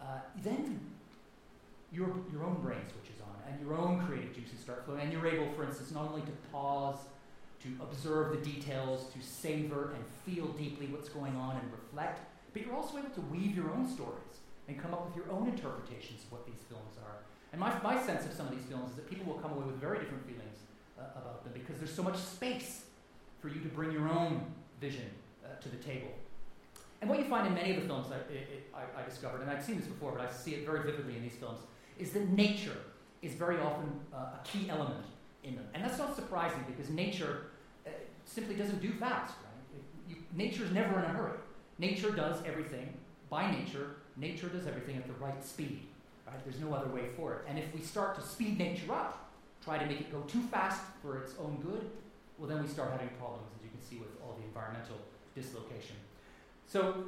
[0.00, 0.80] uh, then
[1.96, 5.00] your, your own brain switches on and your own creative juices start flowing.
[5.00, 6.98] And you're able, for instance, not only to pause,
[7.62, 12.20] to observe the details, to savor and feel deeply what's going on and reflect,
[12.52, 15.48] but you're also able to weave your own stories and come up with your own
[15.48, 17.16] interpretations of what these films are.
[17.52, 19.64] And my, my sense of some of these films is that people will come away
[19.64, 20.58] with very different feelings
[20.98, 22.84] uh, about them because there's so much space
[23.40, 24.44] for you to bring your own
[24.80, 25.08] vision
[25.44, 26.10] uh, to the table.
[27.00, 29.62] And what you find in many of the films I, I, I discovered, and I've
[29.64, 31.60] seen this before, but I see it very vividly in these films,
[31.98, 32.76] is that nature
[33.22, 35.04] is very often uh, a key element
[35.42, 35.64] in them.
[35.74, 37.46] And that's not surprising because nature
[37.86, 37.90] uh,
[38.24, 39.82] simply doesn't do fast, right?
[40.08, 41.38] You, nature is never in a hurry.
[41.78, 42.92] Nature does everything
[43.30, 43.96] by nature.
[44.16, 45.86] Nature does everything at the right speed,
[46.26, 46.42] right?
[46.44, 47.40] There's no other way for it.
[47.48, 49.30] And if we start to speed nature up,
[49.64, 51.90] try to make it go too fast for its own good,
[52.38, 54.96] well, then we start having problems, as you can see with all the environmental
[55.34, 55.96] dislocation.
[56.66, 57.04] So,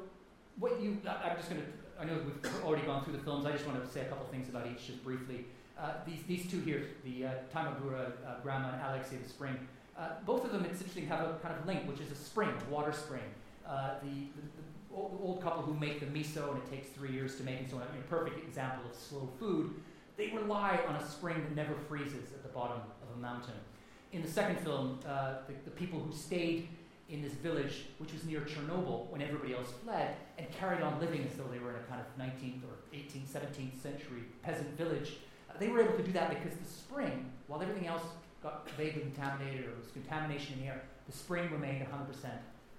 [0.59, 1.69] what you, I'm just going to
[2.01, 3.45] I know we've already gone through the films.
[3.45, 5.47] I just want to say a couple things about each just briefly.
[5.79, 9.57] Uh, these, these two here, the uh, Tamagura uh, Grandma and Alexei the Spring,
[9.99, 12.51] uh, both of them, it's interesting, have a kind of link, which is a spring,
[12.51, 13.23] a water spring.
[13.67, 17.37] Uh, the, the, the old, couple who make the miso and it takes three years
[17.37, 19.75] to make, and so on, a perfect example of slow food,
[20.17, 23.55] they rely on a spring that never freezes at the bottom of a mountain.
[24.13, 26.69] In the second film, the, the people who stayed
[27.09, 31.25] in this village, which was near Chernobyl when everybody else fled, and carried on living
[31.25, 35.17] as though they were in a kind of 19th or 18th, 17th century peasant village.
[35.51, 38.03] Uh, they were able to do that because the spring, while everything else
[38.43, 42.31] got vaguely contaminated or was contamination in the air, the spring remained 100%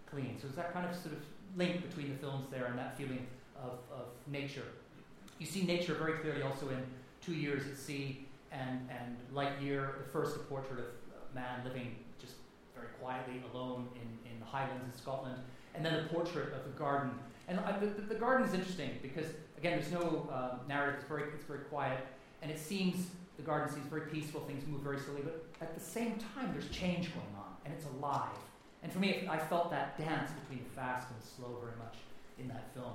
[0.10, 0.38] clean.
[0.38, 1.22] So there's that kind of sort of
[1.58, 3.26] link between the films there and that feeling
[3.58, 4.64] of, of nature.
[5.40, 6.84] You see nature very clearly also in
[7.22, 11.96] Two Years at Sea and, and Light Year, the first portrait of man living
[12.80, 15.36] very quietly alone in, in the Highlands in Scotland,
[15.76, 17.12] and then a portrait of the garden.
[17.48, 19.26] And the, the, garden is interesting because,
[19.58, 22.06] again, there's no uh, narrative, it's very, it's very quiet,
[22.42, 23.08] and it seems,
[23.38, 26.70] the garden seems very peaceful, things move very slowly, but at the same time, there's
[26.70, 28.38] change going on, and it's alive.
[28.84, 31.96] And for me, I felt that dance between the fast and the slow very much
[32.38, 32.94] in that film.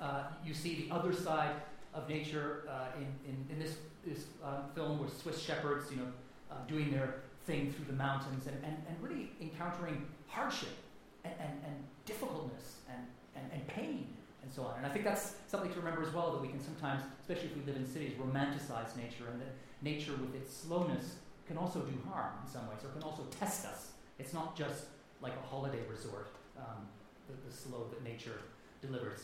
[0.00, 1.54] Uh, you see the other side
[1.94, 3.76] of nature uh, in, in, in, this,
[4.06, 6.06] this uh, film with Swiss shepherds, you know,
[6.50, 7.16] uh, doing their
[7.48, 10.76] thing through the mountains and, and, and really encountering hardship
[11.24, 11.74] and, and, and
[12.04, 13.02] difficultness and,
[13.34, 14.06] and, and pain
[14.42, 14.76] and so on.
[14.76, 17.56] And I think that's something to remember as well that we can sometimes, especially if
[17.56, 21.96] we live in cities, romanticize nature and that nature with its slowness can also do
[22.10, 23.92] harm in some ways or can also test us.
[24.18, 24.84] It's not just
[25.22, 26.28] like a holiday resort,
[26.58, 26.86] um,
[27.26, 28.40] the, the, slow that nature
[28.82, 29.20] delivers.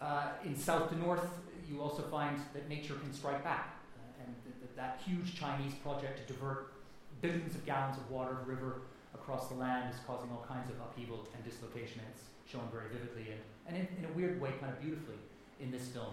[0.00, 1.28] Uh, in south to north,
[1.68, 3.76] you also find that nature can strike back.
[3.96, 6.72] Uh, and th- th- that huge Chinese project to divert
[7.20, 8.82] billions of gallons of water of river
[9.14, 12.00] across the land is causing all kinds of upheaval and dislocation.
[12.00, 15.16] And it's shown very vividly and, and in, in, a weird way, kind of beautifully
[15.60, 16.12] in this film.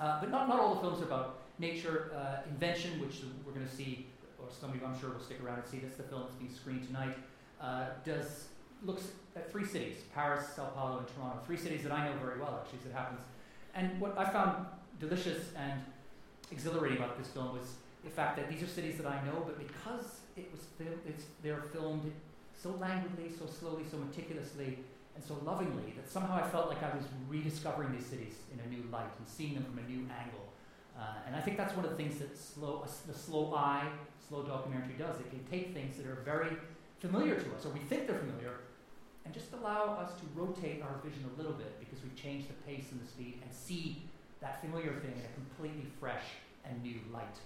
[0.00, 2.10] Uh, but not, not all the films are about nature.
[2.14, 4.06] Uh, Invention, which we're going to see,
[4.38, 6.34] or some of you I'm sure will stick around and see, that's the film that's
[6.34, 7.16] being screened tonight,
[7.60, 8.46] uh, does
[8.82, 9.04] looks
[9.36, 12.60] at three cities, Paris, Sao Paulo, and Toronto, three cities that I know very well,
[12.62, 13.20] actually, as it happens.
[13.74, 14.66] And what I found
[15.00, 15.80] delicious and
[16.50, 19.58] exhilarating about this film was the fact that these are cities that I know, but
[19.58, 22.12] because it was fil- it's, they're filmed
[22.54, 24.78] so languidly, so slowly, so meticulously,
[25.14, 28.68] and so lovingly that somehow I felt like I was rediscovering these cities in a
[28.68, 30.44] new light and seeing them from a new angle.
[30.98, 33.88] Uh, and I think that's one of the things that slow, uh, the slow eye,
[34.28, 35.18] slow documentary does.
[35.20, 36.56] It can take things that are very
[37.00, 38.60] familiar to us, or we think they're familiar,
[39.24, 42.54] and just allow us to rotate our vision a little bit because we've changed the
[42.66, 44.02] pace and the speed and see
[44.40, 46.24] that familiar thing in a completely fresh
[46.64, 47.38] and new light.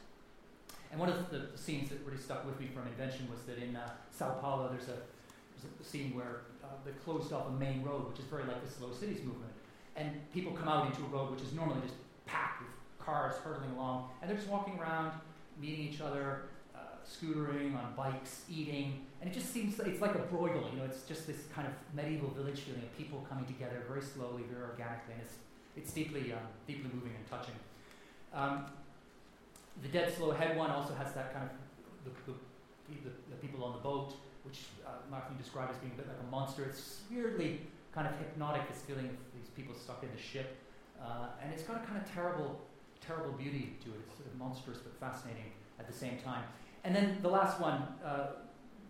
[0.91, 3.77] And one of the, scenes that really stuck with me from Invention was that in
[3.77, 7.83] uh, Sao Paulo, there's a, there's a scene where uh, they closed off a main
[7.83, 9.53] road, which is very like the slow cities movement.
[9.97, 11.95] And people come out into a road which is normally just
[12.27, 12.71] packed with
[13.05, 15.13] cars hurtling along, and they're just walking around,
[15.61, 16.43] meeting each other,
[16.75, 20.71] uh, scootering on bikes, eating, and it just seems like, it's like a Brueghel.
[20.73, 24.03] You know, it's just this kind of medieval village feeling of people coming together very
[24.03, 25.35] slowly, very organically, and it's
[25.77, 26.37] it's deeply uh,
[26.67, 27.55] deeply moving and touching.
[28.33, 28.67] Um,
[29.83, 31.53] the Dead Slow Ahead one also has that kind of
[32.05, 32.39] the, the,
[33.05, 34.15] the, the people on the boat,
[34.45, 36.65] which uh, Martin described as being a bit like a monster.
[36.65, 37.61] It's weirdly
[37.93, 40.57] kind of hypnotic, this feeling of these people stuck in the ship.
[41.01, 42.61] Uh, and it's got a kind of terrible
[43.01, 43.97] terrible beauty to it.
[44.07, 46.45] It's sort of monstrous but fascinating at the same time.
[46.85, 48.29] And then the last one, uh,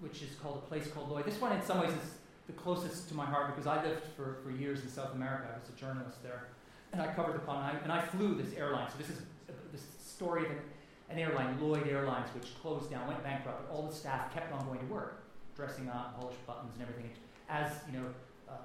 [0.01, 1.25] which is called A Place Called Lloyd.
[1.25, 2.15] This one, in some ways, is
[2.47, 5.49] the closest to my heart because I lived for, for years in South America.
[5.55, 6.49] I was a journalist there.
[6.93, 8.89] And I covered the continent, and I flew this airline.
[8.91, 9.23] So this is
[9.73, 10.59] this story of an,
[11.11, 14.67] an airline, Lloyd Airlines, which closed down, went bankrupt, but all the staff kept on
[14.67, 15.23] going to work,
[15.57, 17.11] dressing up, polished buttons and everything.
[17.49, 18.07] As, you know,
[18.49, 18.57] um,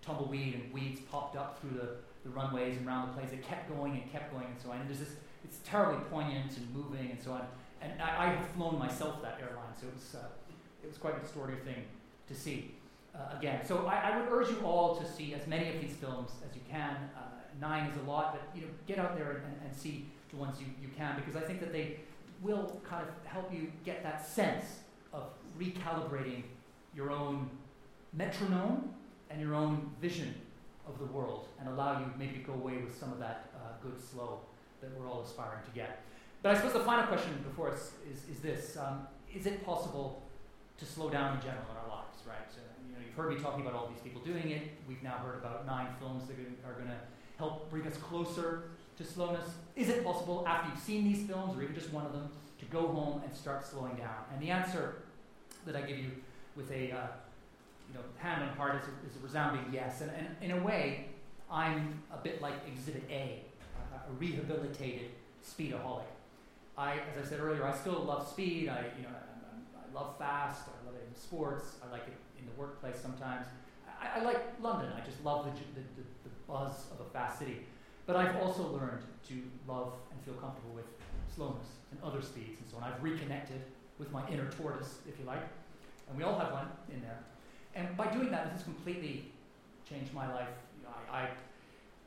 [0.00, 1.88] tumbleweed and weeds popped up through the,
[2.24, 4.80] the runways and around the place, it kept going and kept going and so on.
[4.80, 7.42] And there's this, it's terribly poignant and moving and so on.
[7.82, 10.26] And I, I have flown myself that airline, so it was, uh,
[10.82, 11.84] it was quite an extraordinary thing
[12.28, 12.74] to see.
[13.14, 15.92] Uh, again, so I, I, would urge you all to see as many of these
[15.96, 16.96] films as you can.
[17.14, 17.20] Uh,
[17.60, 20.58] nine is a lot, but you know, get out there and, and see the ones
[20.60, 22.00] you, you can because I think that they
[22.42, 24.64] will kind of help you get that sense
[25.12, 25.24] of
[25.58, 26.42] recalibrating
[26.94, 27.48] your own
[28.12, 28.90] metronome
[29.30, 30.34] and your own vision
[30.86, 33.68] of the world and allow you maybe to go away with some of that uh,
[33.82, 34.40] good slow
[34.80, 36.02] that we're all aspiring to get.
[36.42, 40.22] But I suppose the final question before us is, is this um, Is it possible
[40.78, 42.50] to slow down in general in our lives, right?
[42.50, 42.58] So,
[42.88, 44.62] you know, you've heard me talking about all these people doing it.
[44.88, 46.98] We've now heard about nine films that are going to
[47.38, 48.64] help bring us closer
[48.98, 49.48] to slowness.
[49.76, 52.28] Is it possible, after you've seen these films, or even just one of them,
[52.58, 54.24] to go home and start slowing down?
[54.32, 54.96] And the answer
[55.66, 56.10] that I give you
[56.56, 57.06] with a uh,
[57.88, 60.00] you know, hand on heart is a, is a resounding yes.
[60.00, 61.06] And, and, in a way,
[61.50, 63.42] I'm a bit like Exhibit A,
[63.94, 65.10] a, rehabilitated
[65.46, 66.04] speedaholic.
[66.76, 68.68] I, as I said earlier, I still love speed.
[68.68, 70.62] I, you know, I, I love fast.
[70.68, 71.76] I love it in sports.
[71.86, 73.46] I like it in the workplace sometimes.
[74.00, 74.90] I, I like London.
[74.96, 77.66] I just love the, the, the, the buzz of a fast city.
[78.06, 79.34] But I've also learned to
[79.68, 80.86] love and feel comfortable with
[81.34, 82.84] slowness and other speeds and so on.
[82.84, 83.62] I've reconnected
[83.98, 85.42] with my inner tortoise, if you like,
[86.08, 87.18] and we all have one in there.
[87.74, 89.32] And by doing that, this has completely
[89.88, 90.48] changed my life.
[90.78, 91.28] You know, I,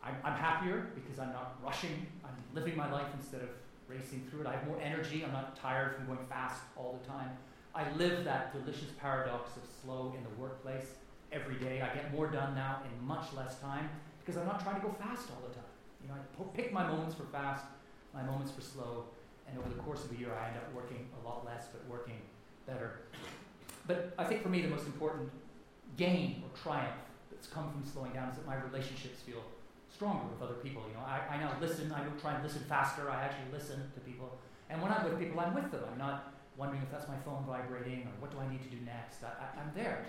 [0.03, 2.05] I, I'm happier because I'm not rushing.
[2.23, 3.49] I'm living my life instead of
[3.87, 4.47] racing through it.
[4.47, 5.23] I have more energy.
[5.23, 7.29] I'm not tired from going fast all the time.
[7.73, 10.93] I live that delicious paradox of slow in the workplace
[11.31, 11.81] every day.
[11.81, 13.89] I get more done now in much less time
[14.19, 15.64] because I'm not trying to go fast all the time.
[16.05, 17.65] You know, I pick my moments for fast,
[18.13, 19.05] my moments for slow,
[19.49, 21.81] and over the course of a year, I end up working a lot less, but
[21.89, 22.21] working
[22.67, 22.99] better.
[23.87, 25.31] But I think for me, the most important
[25.97, 27.01] gain or triumph
[27.31, 29.41] that's come from slowing down is that my relationships feel
[29.89, 30.83] stronger with other people.
[30.87, 31.91] You know, I, I now listen.
[31.91, 33.09] I try and listen faster.
[33.09, 34.37] I actually listen to people.
[34.69, 35.81] And when I'm with people, I'm with them.
[35.91, 38.77] I'm not wondering if that's my phone vibrating or what do I need to do
[38.85, 39.23] next.
[39.23, 40.05] I, am there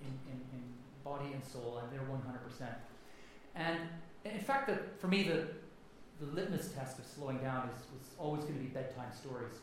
[0.00, 0.62] in, in, in,
[1.02, 1.80] body and soul.
[1.80, 2.66] I'm there 100%.
[3.54, 3.78] And
[4.34, 5.46] in fact, the, for me, the,
[6.24, 9.54] the litmus test of slowing down is, was always going to be bedtime stories.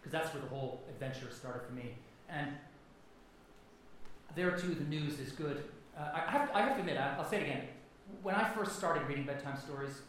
[0.00, 1.94] Because that's where the whole adventure started for me.
[2.28, 2.50] And
[4.34, 5.64] there too, the news is good.
[5.96, 7.62] Uh, I, have, I have to admit, I, will say it again.
[8.22, 10.02] When I first started reading bedtime stories,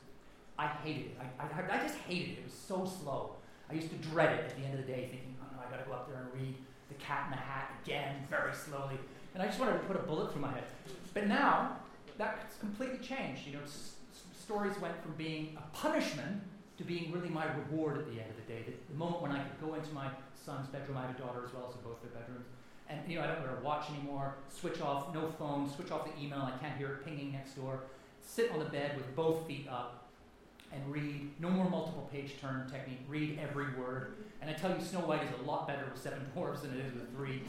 [0.58, 1.18] I hated it.
[1.40, 2.38] I, I, I, just hated it.
[2.40, 3.36] It was so slow.
[3.70, 5.70] I used to dread it at the end of the day, thinking, oh no, I
[5.70, 6.56] got to go up there and read
[6.90, 8.98] The Cat in the Hat again, very slowly.
[9.34, 10.64] And I just wanted to put a bullet through my head.
[11.14, 11.78] But now,
[12.18, 13.46] that's completely changed.
[13.48, 13.94] You know, s-
[14.40, 16.42] stories went from being a punishment
[16.78, 18.64] to being really my reward at the end of the day.
[18.66, 20.08] The, the moment when I could go into my
[20.46, 22.46] son's bedroom, I have a daughter as well, so both their bedrooms,
[22.90, 26.06] and you know, I don't wear a watch anymore, switch off, no phone, switch off
[26.06, 27.80] the email, I can't hear it pinging next door,
[28.22, 30.04] sit on the bed with both feet up
[30.72, 34.16] and read, no more multiple page turn technique, read every word.
[34.42, 36.86] And I tell you, Snow White is a lot better with seven dwarfs than it
[36.86, 37.42] is with three.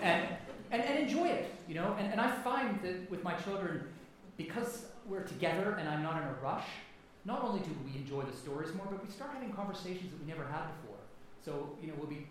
[0.00, 0.26] and,
[0.70, 1.94] and, and enjoy it, you know.
[1.98, 3.84] And, and I find that with my children,
[4.36, 6.66] because we're together and I'm not in a rush,
[7.24, 10.26] not only do we enjoy the stories more, but we start having conversations that we
[10.26, 10.98] never had before.
[11.44, 12.26] So, you know, we'll be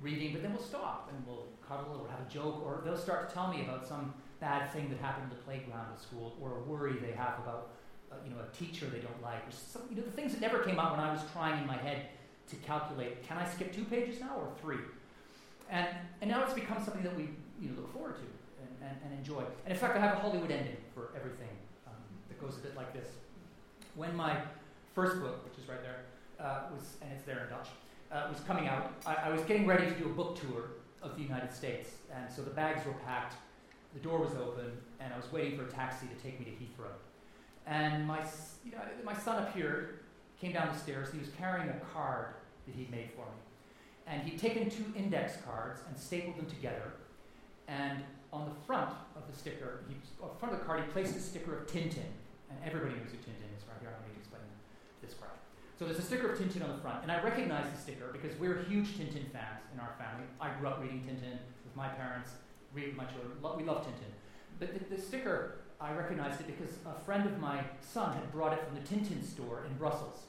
[0.00, 3.28] reading, but then we'll stop and we'll cuddle or have a joke, or they'll start
[3.28, 6.58] to tell me about some bad thing that happened in the playground at school, or
[6.58, 7.70] a worry they have about,
[8.12, 10.40] uh, you know, a teacher they don't like, or some, you know, the things that
[10.40, 12.08] never came out when I was trying in my head
[12.50, 14.84] to calculate, can I skip two pages now or three?
[15.70, 15.86] And,
[16.20, 17.30] and now it's become something that we
[17.60, 18.22] you know, look forward to
[18.62, 19.42] and, and, and enjoy.
[19.64, 21.52] And in fact, I have a Hollywood ending for everything
[21.86, 21.92] um,
[22.28, 23.08] that goes a bit like this.
[23.94, 24.38] When my
[24.94, 26.06] first book, which is right there,
[26.40, 27.68] uh, was, and it's there in Dutch,
[28.10, 30.70] uh, was coming out, I, I, was getting ready to do a book tour
[31.02, 31.90] of the United States.
[32.14, 33.34] And so the bags were packed,
[33.92, 36.52] the door was open, and I was waiting for a taxi to take me to
[36.52, 36.92] Heathrow.
[37.66, 38.20] And my,
[38.64, 40.00] you know, my son appeared,
[40.40, 42.28] came down the stairs, he was carrying a card
[42.66, 43.40] that he'd made for me.
[44.06, 46.92] And he'd taken two index cards and stapled them together.
[47.68, 48.02] And
[48.36, 51.20] on the front of the sticker, he, on front of the card, he placed a
[51.20, 52.12] sticker of Tintin.
[52.52, 53.88] And everybody knows who Tintin is right here.
[53.88, 54.44] I don't need to explain
[55.00, 55.40] this crowd.
[55.78, 58.38] So there's a sticker of Tintin on the front, and I recognize the sticker because
[58.38, 60.28] we're huge Tintin fans in our family.
[60.40, 62.30] I grew up reading Tintin with my parents,
[62.72, 63.32] read with my children.
[63.56, 64.12] we love Tintin.
[64.60, 68.52] But the, the, sticker, I recognized it because a friend of my son had brought
[68.52, 70.20] it from the Tintin store in Brussels.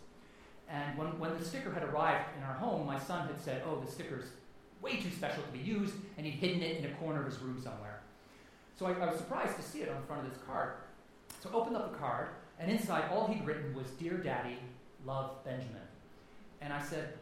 [0.69, 3.79] And when, when the sticker had arrived in our home, my son had said, Oh,
[3.79, 4.25] the sticker's
[4.81, 7.39] way too special to be used, and he'd hidden it in a corner of his
[7.39, 7.96] room somewhere.
[8.78, 10.73] So I, I was surprised to see it on the front of this card.
[11.41, 14.57] So I opened up the card, and inside all he'd written was, Dear Daddy,
[15.05, 15.82] love Benjamin.
[16.61, 17.13] And I said,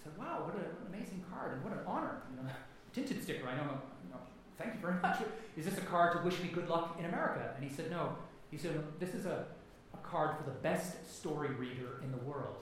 [0.00, 2.22] I said, wow, what, a, what an amazing card, and what an honor.
[2.30, 2.50] You know,
[2.94, 4.20] Tintin sticker, I know, you know,
[4.58, 5.18] thank you very much.
[5.56, 7.52] Is this a card to wish me good luck in America?
[7.54, 8.16] And he said, no.
[8.50, 9.44] He said, this is a,
[9.92, 12.56] a card for the best story reader in the world.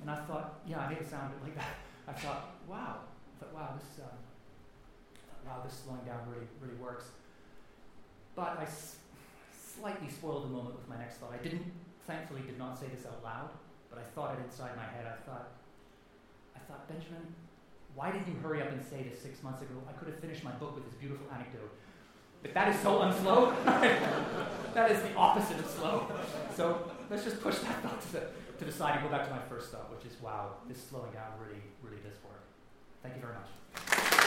[0.00, 1.76] And I thought, yeah, I made it sound like that.
[2.08, 2.96] I thought, wow.
[3.36, 4.16] I thought, wow, this, um,
[5.46, 7.04] wow, this slowing down really, really works.
[8.34, 8.96] But I s-
[9.56, 11.32] slightly spoiled the moment with my next thought.
[11.32, 11.64] I didn't,
[12.06, 13.50] thankfully, did not say this out loud,
[13.90, 15.06] but I thought it inside my head.
[15.06, 15.48] I thought,
[16.56, 17.34] I thought, Benjamin,
[17.94, 19.74] why didn't you hurry up and say this six months ago?
[19.88, 21.70] I could have finished my book with this beautiful anecdote.
[22.42, 23.54] But that is so unslow.
[24.74, 26.06] that is the opposite of slow.
[26.54, 28.22] So let's just push that thought to the,
[28.58, 31.12] to the side and go back to my first thought, which is wow, this slowing
[31.12, 32.42] down really, really does work.
[33.02, 34.20] Thank you very much.